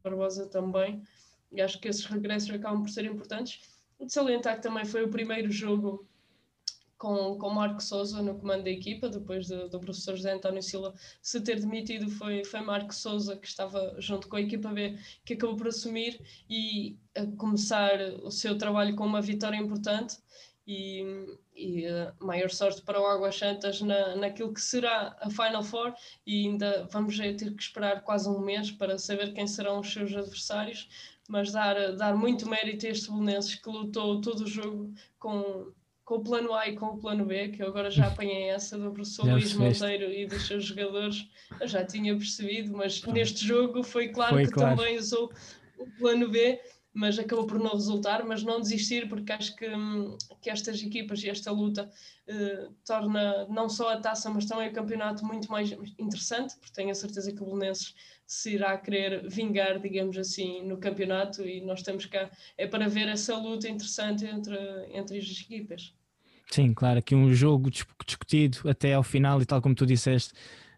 Barbosa 0.04 0.46
também, 0.48 1.02
e 1.50 1.62
acho 1.62 1.80
que 1.80 1.88
esses 1.88 2.04
regressos 2.04 2.50
acabam 2.50 2.82
por 2.82 2.90
ser 2.90 3.04
importantes. 3.06 3.60
De 3.98 4.12
salientar 4.12 4.56
que 4.56 4.62
também 4.62 4.84
foi 4.84 5.02
o 5.04 5.08
primeiro 5.08 5.50
jogo 5.50 6.06
com, 7.02 7.36
com 7.36 7.50
Marco 7.50 7.82
Souza 7.82 8.22
no 8.22 8.38
comando 8.38 8.62
da 8.62 8.70
equipa, 8.70 9.08
depois 9.08 9.48
de, 9.48 9.68
do 9.68 9.80
professor 9.80 10.14
José 10.14 10.34
António 10.34 10.62
Silva 10.62 10.94
se 11.20 11.40
ter 11.40 11.58
demitido, 11.58 12.08
foi, 12.08 12.44
foi 12.44 12.60
Marco 12.60 12.94
Souza 12.94 13.36
que 13.36 13.48
estava 13.48 13.96
junto 13.98 14.28
com 14.28 14.36
a 14.36 14.40
equipa 14.40 14.68
B, 14.68 14.96
que 15.24 15.34
acabou 15.34 15.56
por 15.56 15.66
assumir 15.66 16.20
e 16.48 16.96
começar 17.36 17.98
o 18.22 18.30
seu 18.30 18.56
trabalho 18.56 18.94
com 18.94 19.04
uma 19.04 19.20
vitória 19.20 19.56
importante 19.56 20.16
e, 20.64 21.04
e 21.56 21.88
uh, 21.88 22.24
maior 22.24 22.50
sorte 22.50 22.82
para 22.82 23.00
o 23.00 23.04
Águas 23.04 23.36
Santas 23.36 23.80
na, 23.80 24.14
naquilo 24.14 24.54
que 24.54 24.60
será 24.60 25.16
a 25.20 25.28
Final 25.28 25.64
Four 25.64 25.92
e 26.24 26.46
ainda 26.46 26.86
vamos 26.92 27.18
ter 27.18 27.52
que 27.52 27.62
esperar 27.64 28.02
quase 28.04 28.28
um 28.28 28.38
mês 28.38 28.70
para 28.70 28.96
saber 28.96 29.34
quem 29.34 29.48
serão 29.48 29.80
os 29.80 29.92
seus 29.92 30.14
adversários, 30.14 30.88
mas 31.28 31.50
dar, 31.50 31.96
dar 31.96 32.14
muito 32.14 32.48
mérito 32.48 32.86
a 32.86 32.90
este 32.90 33.10
Belenenses 33.10 33.56
que 33.56 33.68
lutou 33.68 34.20
todo 34.20 34.44
o 34.44 34.46
jogo 34.46 34.94
com 35.18 35.72
com 36.12 36.18
o 36.18 36.22
plano 36.22 36.52
A 36.52 36.68
e 36.68 36.76
com 36.76 36.86
o 36.86 36.98
plano 36.98 37.24
B, 37.24 37.48
que 37.48 37.62
eu 37.62 37.68
agora 37.68 37.90
já 37.90 38.08
apanhei 38.08 38.50
essa 38.50 38.76
do 38.76 38.92
professor 38.92 39.24
já 39.24 39.32
Luís 39.32 39.54
Monteiro 39.54 40.12
e 40.12 40.26
dos 40.26 40.46
seus 40.46 40.64
jogadores, 40.64 41.26
eu 41.58 41.66
já 41.66 41.84
tinha 41.84 42.14
percebido, 42.14 42.76
mas 42.76 43.02
neste 43.04 43.46
jogo 43.46 43.82
foi 43.82 44.08
claro 44.08 44.34
foi 44.34 44.44
que 44.44 44.52
claro. 44.52 44.76
também 44.76 44.98
usou 44.98 45.32
o 45.78 45.86
plano 45.98 46.28
B, 46.28 46.60
mas 46.92 47.18
acabou 47.18 47.46
por 47.46 47.58
não 47.58 47.72
resultar, 47.72 48.22
mas 48.26 48.42
não 48.42 48.60
desistir, 48.60 49.08
porque 49.08 49.32
acho 49.32 49.56
que, 49.56 49.66
que 50.42 50.50
estas 50.50 50.82
equipas 50.82 51.22
e 51.24 51.30
esta 51.30 51.50
luta 51.50 51.90
eh, 52.26 52.68
torna 52.84 53.46
não 53.48 53.66
só 53.70 53.94
a 53.94 53.96
taça, 53.96 54.28
mas 54.28 54.44
também 54.44 54.68
o 54.68 54.72
campeonato 54.72 55.24
muito 55.24 55.50
mais 55.50 55.72
interessante, 55.98 56.54
porque 56.56 56.74
tenho 56.74 56.90
a 56.90 56.94
certeza 56.94 57.32
que 57.32 57.42
o 57.42 57.46
Belenenses 57.46 57.94
se 58.26 58.54
irá 58.54 58.76
querer 58.76 59.26
vingar, 59.26 59.78
digamos 59.78 60.18
assim, 60.18 60.62
no 60.62 60.76
campeonato. 60.76 61.46
E 61.46 61.62
nós 61.62 61.80
estamos 61.80 62.04
cá 62.04 62.30
é 62.58 62.66
para 62.66 62.88
ver 62.88 63.08
essa 63.08 63.36
luta 63.36 63.68
interessante 63.68 64.26
entre, 64.26 64.56
entre 64.92 65.18
as 65.18 65.40
equipas. 65.40 65.94
Sim, 66.52 66.74
claro, 66.74 66.98
aqui 66.98 67.14
um 67.14 67.32
jogo 67.32 67.70
discutido 67.70 68.58
até 68.68 68.92
ao 68.92 69.02
final 69.02 69.40
e 69.40 69.46
tal 69.46 69.62
como 69.62 69.74
tu 69.74 69.86
disseste, 69.86 70.34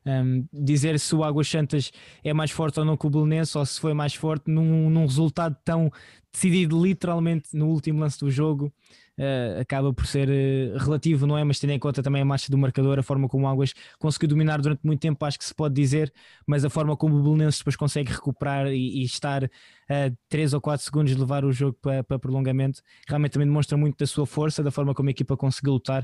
um, 0.07 0.47
dizer 0.53 1.01
se 1.01 1.13
o 1.17 1.25
Águas 1.25 1.49
Santas 1.49 1.91
é 2.23 2.33
mais 2.33 2.53
forte 2.53 2.79
ou 2.79 2.87
não 2.87 2.97
que 2.97 3.05
o 3.07 3.11
Belenense 3.11 3.59
ou 3.59 3.67
se 3.67 3.81
foi 3.81 3.93
mais 3.93 4.15
forte 4.15 4.49
num, 4.49 4.89
num 4.89 5.05
resultado 5.05 5.57
tão 5.65 5.91
decidido 6.33 6.81
literalmente 6.81 7.49
no 7.57 7.67
último 7.67 7.99
lance 8.01 8.21
do 8.21 8.31
jogo 8.31 8.73
uh, 9.19 9.61
acaba 9.61 9.93
por 9.93 10.07
ser 10.07 10.29
uh, 10.29 10.79
relativo, 10.79 11.27
não 11.27 11.37
é? 11.37 11.45
Mas 11.45 11.59
tendo 11.59 11.71
em 11.71 11.79
conta 11.79 12.03
também 12.03 12.23
a 12.23 12.25
marcha 12.25 12.51
do 12.51 12.59
marcador, 12.59 12.99
a 12.99 13.03
forma 13.03 13.29
como 13.29 13.45
o 13.47 13.49
Águas 13.49 13.75
conseguiu 13.99 14.29
dominar 14.29 14.61
durante 14.61 14.81
muito 14.85 15.01
tempo, 15.01 15.25
acho 15.25 15.39
que 15.39 15.45
se 15.45 15.55
pode 15.55 15.75
dizer, 15.75 16.13
mas 16.47 16.65
a 16.65 16.71
forma 16.71 16.97
como 16.97 17.17
o 17.17 17.23
Belenenses 17.23 17.59
depois 17.59 17.77
consegue 17.77 18.13
recuperar 18.13 18.67
e, 18.69 19.03
e 19.03 19.05
estar 19.05 19.45
a 19.45 20.09
uh, 20.09 20.17
3 20.29 20.55
ou 20.55 20.61
4 20.61 20.85
segundos 20.85 21.15
de 21.15 21.21
levar 21.21 21.45
o 21.45 21.53
jogo 21.53 21.77
para, 21.81 22.03
para 22.03 22.19
prolongamento, 22.19 22.81
realmente 23.07 23.33
também 23.33 23.47
demonstra 23.47 23.77
muito 23.77 23.97
da 23.99 24.07
sua 24.07 24.27
força, 24.27 24.63
da 24.63 24.71
forma 24.71 24.95
como 24.95 25.09
a 25.09 25.13
equipa 25.13 25.37
conseguiu 25.37 25.75
lutar 25.75 26.03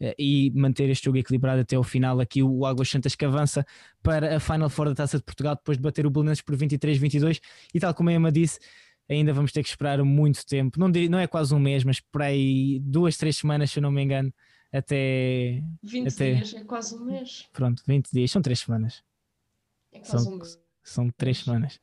uh, 0.00 0.14
e 0.18 0.52
manter 0.54 0.88
este 0.90 1.04
jogo 1.04 1.18
equilibrado 1.18 1.60
até 1.60 1.76
ao 1.76 1.82
final. 1.82 2.20
Aqui 2.20 2.42
o 2.42 2.66
Águas 2.66 2.88
Santas 2.88 3.14
que 3.14 3.24
avança 3.24 3.64
para 4.02 4.36
a 4.36 4.40
Final 4.40 4.68
Four 4.68 4.88
da 4.88 4.94
Taça 4.94 5.18
de 5.18 5.24
Portugal 5.24 5.54
depois 5.54 5.78
de 5.78 5.82
bater 5.82 6.06
o 6.06 6.10
Belenenses 6.10 6.42
por 6.42 6.56
23-22 6.56 7.40
e 7.74 7.80
tal 7.80 7.94
como 7.94 8.10
a 8.10 8.12
Emma 8.12 8.32
disse 8.32 8.58
ainda 9.14 9.32
vamos 9.32 9.52
ter 9.52 9.62
que 9.62 9.68
esperar 9.68 10.02
muito 10.04 10.44
tempo. 10.46 10.78
Não, 10.78 10.88
não 10.88 11.18
é 11.18 11.26
quase 11.26 11.54
um 11.54 11.58
mês, 11.58 11.84
mas 11.84 12.00
por 12.00 12.22
aí 12.22 12.78
duas, 12.80 13.16
três 13.16 13.36
semanas, 13.36 13.70
se 13.70 13.78
eu 13.78 13.82
não 13.82 13.90
me 13.90 14.02
engano, 14.02 14.32
até. 14.72 15.62
20 15.82 16.08
até... 16.08 16.34
dias, 16.34 16.54
é 16.54 16.64
quase 16.64 16.94
um 16.94 17.04
mês. 17.04 17.48
Pronto, 17.52 17.82
20 17.86 18.10
dias, 18.10 18.30
são 18.30 18.40
três 18.40 18.60
semanas. 18.60 19.02
É 19.92 19.98
quase 19.98 20.24
são, 20.24 20.34
um 20.34 20.36
mês. 20.36 20.58
São 20.82 21.10
três 21.10 21.38
semanas. 21.38 21.80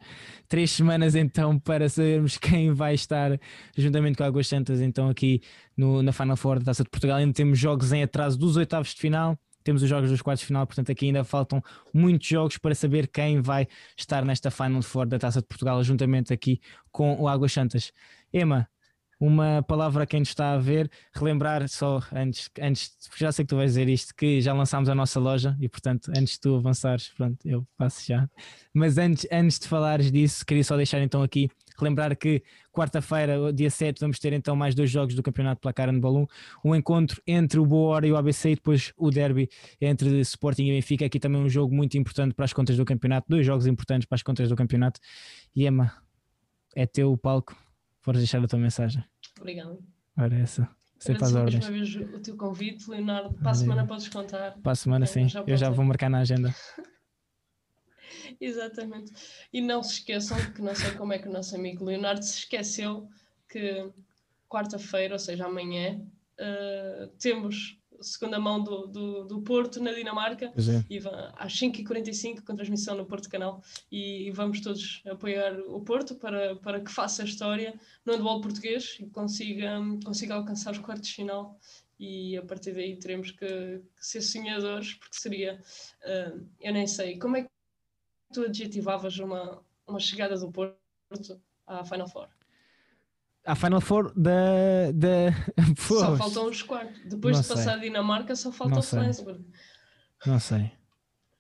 Três 0.48 0.72
semanas 0.72 1.16
então 1.16 1.60
para 1.60 1.90
sabermos 1.90 2.38
quem 2.40 2.72
vai 2.72 2.94
estar 2.94 3.40
juntamente 3.76 4.18
com 4.18 4.24
a 4.24 4.28
Águas 4.28 4.48
Santas, 4.48 4.80
então 4.80 5.10
aqui 5.10 5.42
no, 5.76 6.02
na 6.02 6.14
Final 6.14 6.38
Four 6.38 6.60
da 6.60 6.66
Taça 6.66 6.84
de 6.84 6.90
Portugal. 6.90 7.18
Ainda 7.18 7.34
temos 7.34 7.60
jogos 7.60 7.92
em 7.92 8.04
atraso 8.04 8.38
dos 8.38 8.56
oitavos 8.56 8.94
de 8.94 9.02
final 9.02 9.38
temos 9.68 9.84
os 9.84 9.90
jogos 9.90 10.10
dos 10.10 10.22
quartos 10.22 10.40
de 10.40 10.48
final, 10.48 10.66
portanto 10.66 10.94
aqui 10.94 11.08
ainda 11.08 11.26
faltam 11.26 11.62
muitos 11.94 12.26
jogos 12.26 12.58
para 12.58 12.74
saber 12.74 13.06
quem 13.06 13.42
vai 13.42 13.68
estar 13.98 14.24
nesta 14.24 14.50
Final 14.50 14.82
Four 14.82 15.06
da 15.06 15.20
Taça 15.20 15.42
de 15.42 15.46
Portugal, 15.46 15.84
juntamente 15.84 16.32
aqui 16.32 16.62
com 16.90 17.20
o 17.20 17.28
Águas 17.28 17.52
Santas. 17.52 17.92
Ema, 18.32 18.70
uma 19.20 19.64
palavra 19.64 20.04
a 20.04 20.06
quem 20.06 20.20
nos 20.20 20.30
está 20.30 20.54
a 20.54 20.58
ver, 20.58 20.90
relembrar 21.14 21.68
só 21.68 22.02
antes, 22.14 22.50
antes, 22.62 22.96
já 23.18 23.32
sei 23.32 23.46
que 23.46 23.50
tu 23.50 23.56
vais 23.56 23.72
dizer 23.72 23.90
isto, 23.90 24.14
que 24.16 24.40
já 24.42 24.54
lançámos 24.54 24.90
a 24.90 24.96
nossa 24.96 25.20
loja 25.20 25.58
e 25.60 25.68
portanto 25.68 26.12
antes 26.16 26.34
de 26.34 26.42
tu 26.42 26.56
avançares, 26.56 27.10
pronto, 27.10 27.38
eu 27.46 27.66
passo 27.76 28.06
já. 28.06 28.30
Mas 28.74 28.98
antes, 28.98 29.28
antes 29.32 29.60
de 29.60 29.68
falares 29.68 30.12
disso, 30.12 30.46
queria 30.46 30.64
só 30.64 30.78
deixar 30.78 31.02
então 31.02 31.24
aqui, 31.24 31.50
relembrar 31.80 32.16
que 32.16 32.44
quarta-feira, 32.72 33.52
dia 33.52 33.72
7, 33.72 34.00
vamos 34.00 34.20
ter 34.20 34.34
então 34.34 34.56
mais 34.56 34.76
dois 34.76 34.90
jogos 34.92 35.16
do 35.16 35.24
Campeonato 35.24 35.62
Placar 35.62 35.92
no 35.92 36.00
Balão, 36.00 36.28
um 36.64 36.76
encontro 36.76 37.20
entre 37.26 37.60
o 37.60 37.66
Boa 37.66 37.96
Hora 37.96 38.08
e 38.08 38.12
o 38.12 38.18
ABC 38.18 38.52
e 38.52 38.56
depois 38.56 38.94
o 38.96 39.10
derby 39.10 39.50
entre 39.82 40.20
Sporting 40.22 40.68
e 40.68 40.72
Benfica, 40.72 41.06
aqui 41.06 41.20
também 41.20 41.42
um 41.42 41.50
jogo 41.50 41.74
muito 41.76 41.98
importante 41.98 42.36
para 42.36 42.46
as 42.46 42.54
contas 42.54 42.78
do 42.78 42.86
campeonato, 42.86 43.26
dois 43.28 43.46
jogos 43.46 43.66
importantes 43.66 44.08
para 44.08 44.16
as 44.16 44.22
contas 44.22 44.48
do 44.48 44.56
campeonato. 44.56 45.00
E 45.56 45.66
Emma, 45.66 45.92
é 46.76 46.86
teu 46.86 47.12
o 47.12 47.18
palco 47.18 47.56
Podes 48.08 48.22
deixar 48.22 48.42
a 48.42 48.48
tua 48.48 48.58
mensagem. 48.58 49.04
Obrigada. 49.38 49.78
Ora, 50.18 50.34
essa. 50.40 50.70
Sempre 50.98 51.26
às 51.26 51.36
ordens. 51.36 51.68
Uma 51.68 51.78
vez 51.78 51.94
o 51.94 52.20
teu 52.22 52.38
convite, 52.38 52.90
Leonardo. 52.90 53.34
Para 53.36 53.52
a 53.52 53.54
semana 53.54 53.86
podes 53.86 54.08
contar. 54.08 54.58
Para 54.64 54.72
a 54.72 54.76
semana, 54.76 55.06
sim. 55.06 55.28
Já 55.28 55.44
Eu 55.46 55.58
já 55.58 55.70
vou 55.70 55.84
marcar 55.84 56.10
na 56.10 56.20
agenda. 56.20 56.56
Exatamente. 58.40 59.12
E 59.52 59.60
não 59.60 59.84
se 59.84 59.96
esqueçam, 59.96 60.38
que 60.54 60.62
não 60.62 60.74
sei 60.74 60.92
como 60.92 61.12
é 61.12 61.20
que 61.20 61.28
o 61.28 61.32
nosso 61.34 61.54
amigo 61.54 61.84
Leonardo 61.84 62.24
se 62.24 62.38
esqueceu 62.38 63.10
que 63.50 63.92
quarta-feira, 64.48 65.16
ou 65.16 65.20
seja, 65.20 65.46
amanhã, 65.46 66.00
uh, 66.40 67.08
temos 67.20 67.78
segunda 68.02 68.40
mão 68.40 68.64
do, 68.64 68.88
do, 68.88 69.24
do 69.26 69.42
Porto 69.42 69.82
na 69.82 69.92
Dinamarca 69.94 70.46
é. 70.46 70.86
e 70.90 71.00
às 71.36 71.54
5h45 71.54 72.44
com 72.44 72.56
transmissão 72.56 72.96
no 72.96 73.06
Porto 73.06 73.30
Canal 73.30 73.62
e, 73.92 74.32
vamos 74.32 74.62
todos 74.62 75.02
apoiar 75.06 75.60
o 75.60 75.82
Porto 75.82 76.16
para, 76.16 76.56
para 76.58 76.82
que 76.82 76.92
faça 76.92 77.22
a 77.22 77.26
história 77.26 77.80
no 78.06 78.14
handball 78.14 78.42
português 78.42 78.98
e 79.00 79.08
consiga, 79.08 79.80
consiga 80.04 80.36
alcançar 80.36 80.72
os 80.72 80.80
quartos 80.80 81.10
de 81.10 81.16
final 81.16 81.60
e 82.00 82.38
a 82.38 82.44
partir 82.44 82.74
daí 82.74 82.98
teremos 82.98 83.32
que, 83.32 83.48
que 83.48 84.06
ser 84.06 84.22
sonhadores 84.22 84.94
porque 84.94 85.18
seria, 85.18 85.62
uh, 86.04 86.48
eu 86.60 86.74
nem 86.74 86.86
sei, 86.86 87.18
como 87.18 87.38
é 87.38 87.44
que 87.44 87.50
tu 88.34 88.44
adjetivavas 88.44 89.18
uma, 89.18 89.64
uma 89.88 90.00
chegada 90.00 90.38
do 90.38 90.52
Porto 90.52 91.42
à 91.66 91.84
Final 91.84 92.08
Four? 92.08 92.37
À 93.48 93.56
Final 93.56 93.82
Four 93.82 94.14
da. 94.16 94.92
da... 94.94 95.32
Só 95.80 96.18
faltam 96.18 96.50
os 96.50 96.62
quartos. 96.62 97.02
Depois 97.06 97.36
não 97.36 97.42
de 97.42 97.48
passar 97.48 97.74
a 97.76 97.78
Dinamarca, 97.78 98.36
só 98.36 98.52
falta 98.52 98.74
não 98.74 98.80
o 98.80 98.84
Flensburg. 98.84 99.44
Não 100.26 100.40
sei. 100.40 100.72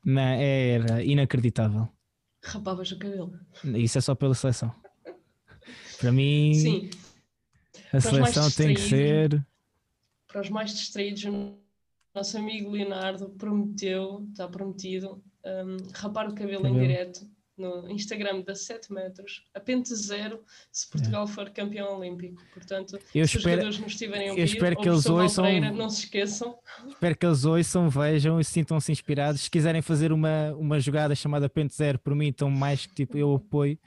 Não, 0.03 0.21
era 0.21 1.03
inacreditável. 1.03 1.89
Rapavas 2.43 2.91
o 2.91 2.97
cabelo. 2.97 3.37
Isso 3.75 3.97
é 3.97 4.01
só 4.01 4.15
pela 4.15 4.33
seleção. 4.33 4.73
Para 5.99 6.11
mim, 6.11 6.53
Sim. 6.53 6.89
a 7.87 7.89
para 7.89 8.01
seleção 8.01 8.51
tem 8.51 8.73
que 8.73 8.81
ser. 8.81 9.45
Para 10.27 10.41
os 10.41 10.49
mais 10.49 10.71
distraídos, 10.71 11.25
o 11.25 11.57
nosso 12.15 12.37
amigo 12.37 12.71
Leonardo 12.71 13.29
prometeu, 13.31 14.25
está 14.31 14.47
prometido, 14.47 15.21
um, 15.43 15.77
rapar 15.93 16.29
o 16.29 16.35
cabelo, 16.35 16.63
cabelo. 16.63 16.77
em 16.77 16.87
direto 16.87 17.36
no 17.57 17.89
Instagram 17.89 18.41
da 18.41 18.53
7 18.53 18.93
metros, 18.93 19.43
a 19.53 19.59
pente 19.59 19.93
zero, 19.95 20.43
se 20.71 20.89
Portugal 20.89 21.23
é. 21.23 21.27
for 21.27 21.49
campeão 21.49 21.97
olímpico. 21.97 22.41
Portanto, 22.53 22.99
eu 23.13 23.27
se 23.27 23.37
espero, 23.37 23.37
os 23.37 23.43
jogadores 23.43 23.79
nos 23.79 23.91
estiverem 23.93 24.27
a 24.27 24.31
ouvir, 24.31 24.41
eu 24.41 24.45
espero 24.45 24.75
que 24.75 24.87
eles 24.87 25.05
ouçam, 25.05 25.45
não 25.73 25.89
se 25.89 26.03
esqueçam. 26.03 26.57
Espero 26.87 27.17
que 27.17 27.25
eles 27.25 27.45
ouçam, 27.45 27.89
vejam 27.89 28.39
e 28.39 28.43
sintam-se 28.43 28.91
inspirados. 28.91 29.41
Se 29.41 29.49
quiserem 29.49 29.81
fazer 29.81 30.11
uma, 30.11 30.53
uma 30.53 30.79
jogada 30.79 31.15
chamada 31.15 31.49
pente 31.49 31.75
zero, 31.75 31.99
por 31.99 32.13
mim, 32.13 32.27
então 32.27 32.49
mais 32.49 32.85
que 32.85 32.93
tipo, 32.93 33.17
eu 33.17 33.33
apoio. 33.35 33.77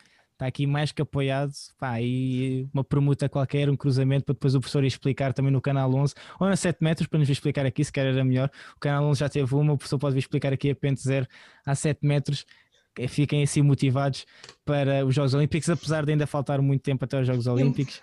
Está 0.40 0.46
aqui 0.46 0.66
mais 0.66 0.90
que 0.90 1.02
apoiado, 1.02 1.52
pá, 1.78 2.00
e 2.00 2.66
uma 2.72 2.82
permuta 2.82 3.28
qualquer, 3.28 3.68
um 3.68 3.76
cruzamento 3.76 4.24
para 4.24 4.32
depois 4.32 4.54
o 4.54 4.58
professor 4.58 4.82
explicar 4.84 5.34
também 5.34 5.52
no 5.52 5.60
canal 5.60 5.94
11 5.94 6.14
ou 6.40 6.48
na 6.48 6.56
7 6.56 6.82
metros 6.82 7.06
para 7.06 7.18
nos 7.18 7.28
vir 7.28 7.34
explicar 7.34 7.66
aqui, 7.66 7.84
se 7.84 7.92
calhar 7.92 8.14
era 8.14 8.24
melhor. 8.24 8.50
O 8.74 8.80
canal 8.80 9.04
11 9.04 9.20
já 9.20 9.28
teve 9.28 9.54
uma, 9.54 9.74
o 9.74 9.76
professor 9.76 9.98
pode 9.98 10.14
vir 10.14 10.20
explicar 10.20 10.50
aqui 10.50 10.70
a 10.70 10.74
pente 10.74 11.02
zero 11.02 11.26
a 11.66 11.74
7 11.74 11.98
metros 12.06 12.46
fiquem 13.08 13.42
assim 13.42 13.62
motivados 13.62 14.26
para 14.64 15.04
os 15.04 15.14
Jogos 15.14 15.34
Olímpicos, 15.34 15.68
apesar 15.68 16.04
de 16.04 16.12
ainda 16.12 16.26
faltar 16.26 16.60
muito 16.60 16.82
tempo 16.82 17.04
até 17.04 17.20
os 17.20 17.26
Jogos 17.26 17.46
Olímpicos. 17.46 18.02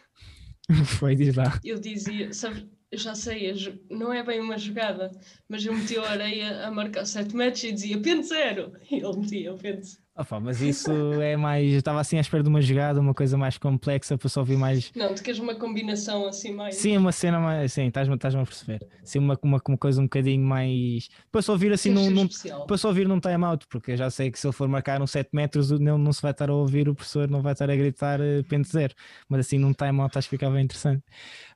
Eu... 0.69 0.85
Foi, 0.85 1.15
diz 1.15 1.35
lá. 1.35 1.59
Eu 1.63 1.79
dizia, 1.79 2.33
sabe, 2.33 2.69
já 2.93 3.15
sei, 3.15 3.53
não 3.89 4.13
é 4.13 4.23
bem 4.23 4.39
uma 4.39 4.57
jogada, 4.57 5.11
mas 5.47 5.65
eu 5.65 5.73
meti 5.73 5.97
a 5.97 6.09
areia 6.09 6.67
a 6.67 6.71
marcar 6.71 7.05
7 7.05 7.35
metros 7.35 7.63
e 7.63 7.71
dizia 7.71 8.01
pente 8.01 8.27
zero. 8.27 8.73
E 8.89 8.95
ele 8.95 9.17
metia 9.17 9.53
o 9.53 9.57
pente. 9.57 9.97
Opa, 10.17 10.39
mas 10.39 10.61
isso 10.61 10.91
é 11.21 11.37
mais. 11.37 11.71
Eu 11.71 11.77
estava 11.77 11.99
assim 11.99 12.17
à 12.17 12.21
espera 12.21 12.41
de 12.41 12.49
uma 12.49 12.59
jogada, 12.59 12.99
uma 12.99 13.13
coisa 13.13 13.37
mais 13.37 13.55
complexa 13.59 14.17
para 14.17 14.27
só 14.27 14.39
ouvir 14.39 14.57
mais. 14.57 14.91
Não, 14.95 15.13
tu 15.13 15.21
queres 15.21 15.39
uma 15.39 15.53
combinação 15.53 16.27
assim 16.27 16.55
mais. 16.55 16.75
Sim, 16.75 16.97
uma 16.97 17.11
cena 17.11 17.39
mais. 17.39 17.71
Sim, 17.71 17.85
estás-me 17.85 18.15
estás 18.15 18.33
a 18.33 18.43
perceber. 18.43 18.87
Sim, 19.03 19.19
uma, 19.19 19.37
uma, 19.43 19.61
uma 19.67 19.77
coisa 19.77 20.01
um 20.01 20.05
bocadinho 20.05 20.43
mais. 20.43 21.07
Para 21.31 21.43
só 21.43 21.51
ouvir 21.51 21.71
assim 21.71 21.91
num. 21.91 22.09
num 22.09 22.27
para 22.65 22.77
só 22.77 22.87
ouvir 22.87 23.07
num 23.07 23.19
time-out, 23.19 23.67
porque 23.69 23.91
eu 23.91 23.97
já 23.97 24.09
sei 24.09 24.31
que 24.31 24.39
se 24.39 24.47
ele 24.47 24.53
for 24.53 24.67
marcar 24.67 24.99
uns 24.99 25.11
7 25.11 25.29
metros, 25.33 25.69
não, 25.69 25.99
não 25.99 26.11
se 26.11 26.21
vai 26.23 26.31
estar 26.31 26.49
a 26.49 26.53
ouvir, 26.53 26.89
o 26.89 26.95
professor 26.95 27.29
não 27.29 27.43
vai 27.43 27.53
estar 27.53 27.69
a 27.69 27.75
gritar 27.75 28.19
uh, 28.19 28.43
pente 28.49 28.69
zero. 28.69 28.95
Mas 29.29 29.41
assim 29.41 29.59
num 29.59 29.71
time-out 29.71 30.17
acho 30.17 30.27
que 30.27 30.35
ficava 30.35 30.59
interessante. 30.59 31.03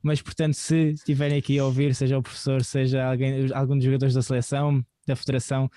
Mas 0.04 0.22
portanto, 0.22 0.54
se 0.54 0.92
estiverem 0.92 1.40
aqui 1.40 1.58
a 1.58 1.66
ouvir, 1.66 1.96
seja 1.96 2.16
o 2.16 2.22
professor, 2.22 2.64
seja 2.64 3.10
alguém, 3.10 3.52
algum 3.56 3.76
dos 3.76 3.86
jogadores 3.86 4.14
da 4.14 4.22
seleção, 4.22 4.86
da 5.08 5.16
federação 5.16 5.68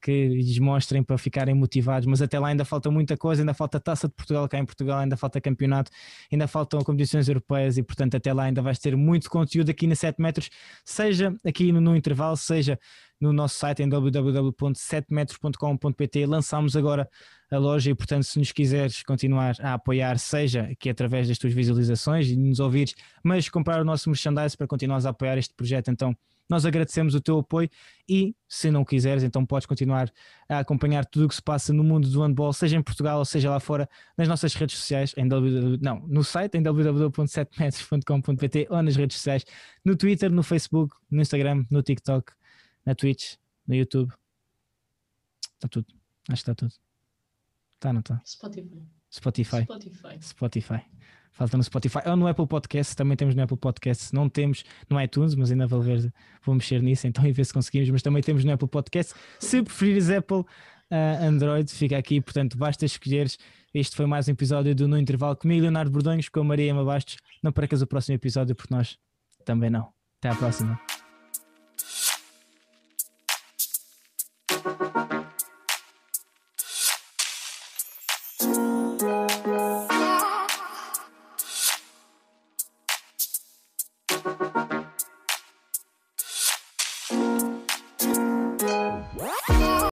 que 0.00 0.28
lhes 0.28 0.58
mostrem 0.58 1.02
para 1.02 1.18
ficarem 1.18 1.54
motivados, 1.54 2.06
mas 2.06 2.22
até 2.22 2.38
lá 2.38 2.48
ainda 2.48 2.64
falta 2.64 2.90
muita 2.90 3.16
coisa, 3.16 3.42
ainda 3.42 3.54
falta 3.54 3.78
taça 3.78 4.08
de 4.08 4.14
Portugal 4.14 4.48
cá 4.48 4.58
em 4.58 4.64
Portugal, 4.64 4.98
ainda 4.98 5.16
falta 5.16 5.40
campeonato, 5.40 5.90
ainda 6.32 6.48
faltam 6.48 6.80
competições 6.80 7.28
europeias 7.28 7.76
e 7.76 7.82
portanto 7.82 8.16
até 8.16 8.32
lá 8.32 8.44
ainda 8.44 8.62
vais 8.62 8.78
ter 8.78 8.96
muito 8.96 9.28
conteúdo 9.30 9.70
aqui 9.70 9.86
na 9.86 9.94
7 9.94 10.20
metros, 10.20 10.48
seja 10.84 11.34
aqui 11.44 11.70
no, 11.72 11.80
no 11.80 11.96
intervalo, 11.96 12.36
seja 12.36 12.78
no 13.20 13.32
nosso 13.32 13.56
site 13.56 13.82
em 13.82 13.88
www.7metros.com.pt 13.88 16.26
lançámos 16.26 16.74
agora 16.74 17.08
a 17.50 17.58
loja 17.58 17.90
e 17.90 17.94
portanto 17.94 18.24
se 18.24 18.38
nos 18.38 18.52
quiseres 18.52 19.02
continuar 19.02 19.56
a 19.60 19.74
apoiar, 19.74 20.18
seja 20.18 20.62
aqui 20.62 20.88
através 20.88 21.28
das 21.28 21.36
tuas 21.36 21.52
visualizações 21.52 22.28
e 22.28 22.36
nos 22.36 22.60
ouvires, 22.60 22.94
mas 23.22 23.46
comprar 23.48 23.80
o 23.80 23.84
nosso 23.84 24.08
merchandise 24.08 24.56
para 24.56 24.66
continuares 24.66 25.04
a 25.04 25.10
apoiar 25.10 25.36
este 25.36 25.52
projeto 25.54 25.90
então 25.90 26.16
nós 26.50 26.66
agradecemos 26.66 27.14
o 27.14 27.20
teu 27.20 27.38
apoio 27.38 27.70
e, 28.08 28.34
se 28.48 28.72
não 28.72 28.84
quiseres, 28.84 29.22
então 29.22 29.46
podes 29.46 29.66
continuar 29.66 30.12
a 30.48 30.58
acompanhar 30.58 31.06
tudo 31.06 31.26
o 31.26 31.28
que 31.28 31.36
se 31.36 31.42
passa 31.42 31.72
no 31.72 31.84
mundo 31.84 32.08
do 32.08 32.22
handball, 32.22 32.52
seja 32.52 32.76
em 32.76 32.82
Portugal 32.82 33.20
ou 33.20 33.24
seja 33.24 33.48
lá 33.48 33.60
fora, 33.60 33.88
nas 34.18 34.26
nossas 34.26 34.52
redes 34.54 34.76
sociais, 34.76 35.14
em 35.16 35.28
www, 35.28 35.78
não, 35.80 36.00
no 36.08 36.24
site 36.24 36.58
em 36.58 36.62
www.7metros.com.pt 36.62 38.66
ou 38.68 38.82
nas 38.82 38.96
redes 38.96 39.16
sociais, 39.16 39.44
no 39.84 39.94
Twitter, 39.96 40.28
no 40.30 40.42
Facebook, 40.42 40.96
no 41.08 41.22
Instagram, 41.22 41.64
no 41.70 41.80
TikTok, 41.82 42.32
na 42.84 42.96
Twitch, 42.96 43.36
no 43.66 43.76
YouTube. 43.76 44.12
Está 45.54 45.68
tudo. 45.68 45.86
Acho 46.28 46.44
que 46.44 46.50
está 46.50 46.54
tudo. 46.54 46.74
Está, 47.74 47.92
não 47.92 48.00
está? 48.00 48.20
Spotify. 48.26 48.82
Spotify. 49.10 49.62
Spotify. 49.62 50.18
Spotify 50.20 50.82
falta 51.32 51.56
no 51.56 51.62
Spotify 51.62 52.00
ou 52.06 52.16
no 52.16 52.26
Apple 52.26 52.46
Podcast, 52.46 52.96
também 52.96 53.16
temos 53.16 53.34
no 53.34 53.42
Apple 53.42 53.56
Podcast, 53.56 54.14
não 54.14 54.28
temos 54.28 54.64
no 54.88 55.00
iTunes, 55.00 55.34
mas 55.34 55.50
ainda 55.50 55.66
vou, 55.66 55.80
ver, 55.80 56.12
vou 56.44 56.54
mexer 56.54 56.82
nisso 56.82 57.06
então 57.06 57.24
e 57.26 57.32
ver 57.32 57.44
se 57.44 57.52
conseguimos, 57.52 57.90
mas 57.90 58.02
também 58.02 58.22
temos 58.22 58.44
no 58.44 58.52
Apple 58.52 58.68
Podcast. 58.68 59.14
Se 59.38 59.62
preferires 59.62 60.10
Apple, 60.10 60.38
uh, 60.38 61.24
Android, 61.24 61.70
fica 61.72 61.96
aqui, 61.96 62.20
portanto 62.20 62.56
basta 62.56 62.84
escolheres. 62.84 63.38
Este 63.72 63.94
foi 63.94 64.06
mais 64.06 64.26
um 64.26 64.32
episódio 64.32 64.74
do 64.74 64.88
No 64.88 64.98
Intervalo 64.98 65.36
comigo, 65.36 65.62
Leonardo 65.62 65.90
Bordões, 65.90 66.28
com 66.28 66.40
a 66.40 66.44
Maria 66.44 66.70
Ema 66.70 66.84
Bastos. 66.84 67.16
Não 67.42 67.52
percas 67.52 67.80
o 67.82 67.86
próximo 67.86 68.16
episódio, 68.16 68.54
porque 68.54 68.74
nós 68.74 68.98
também 69.44 69.70
não. 69.70 69.92
Até 70.18 70.28
à 70.30 70.34
próxima. 70.34 70.89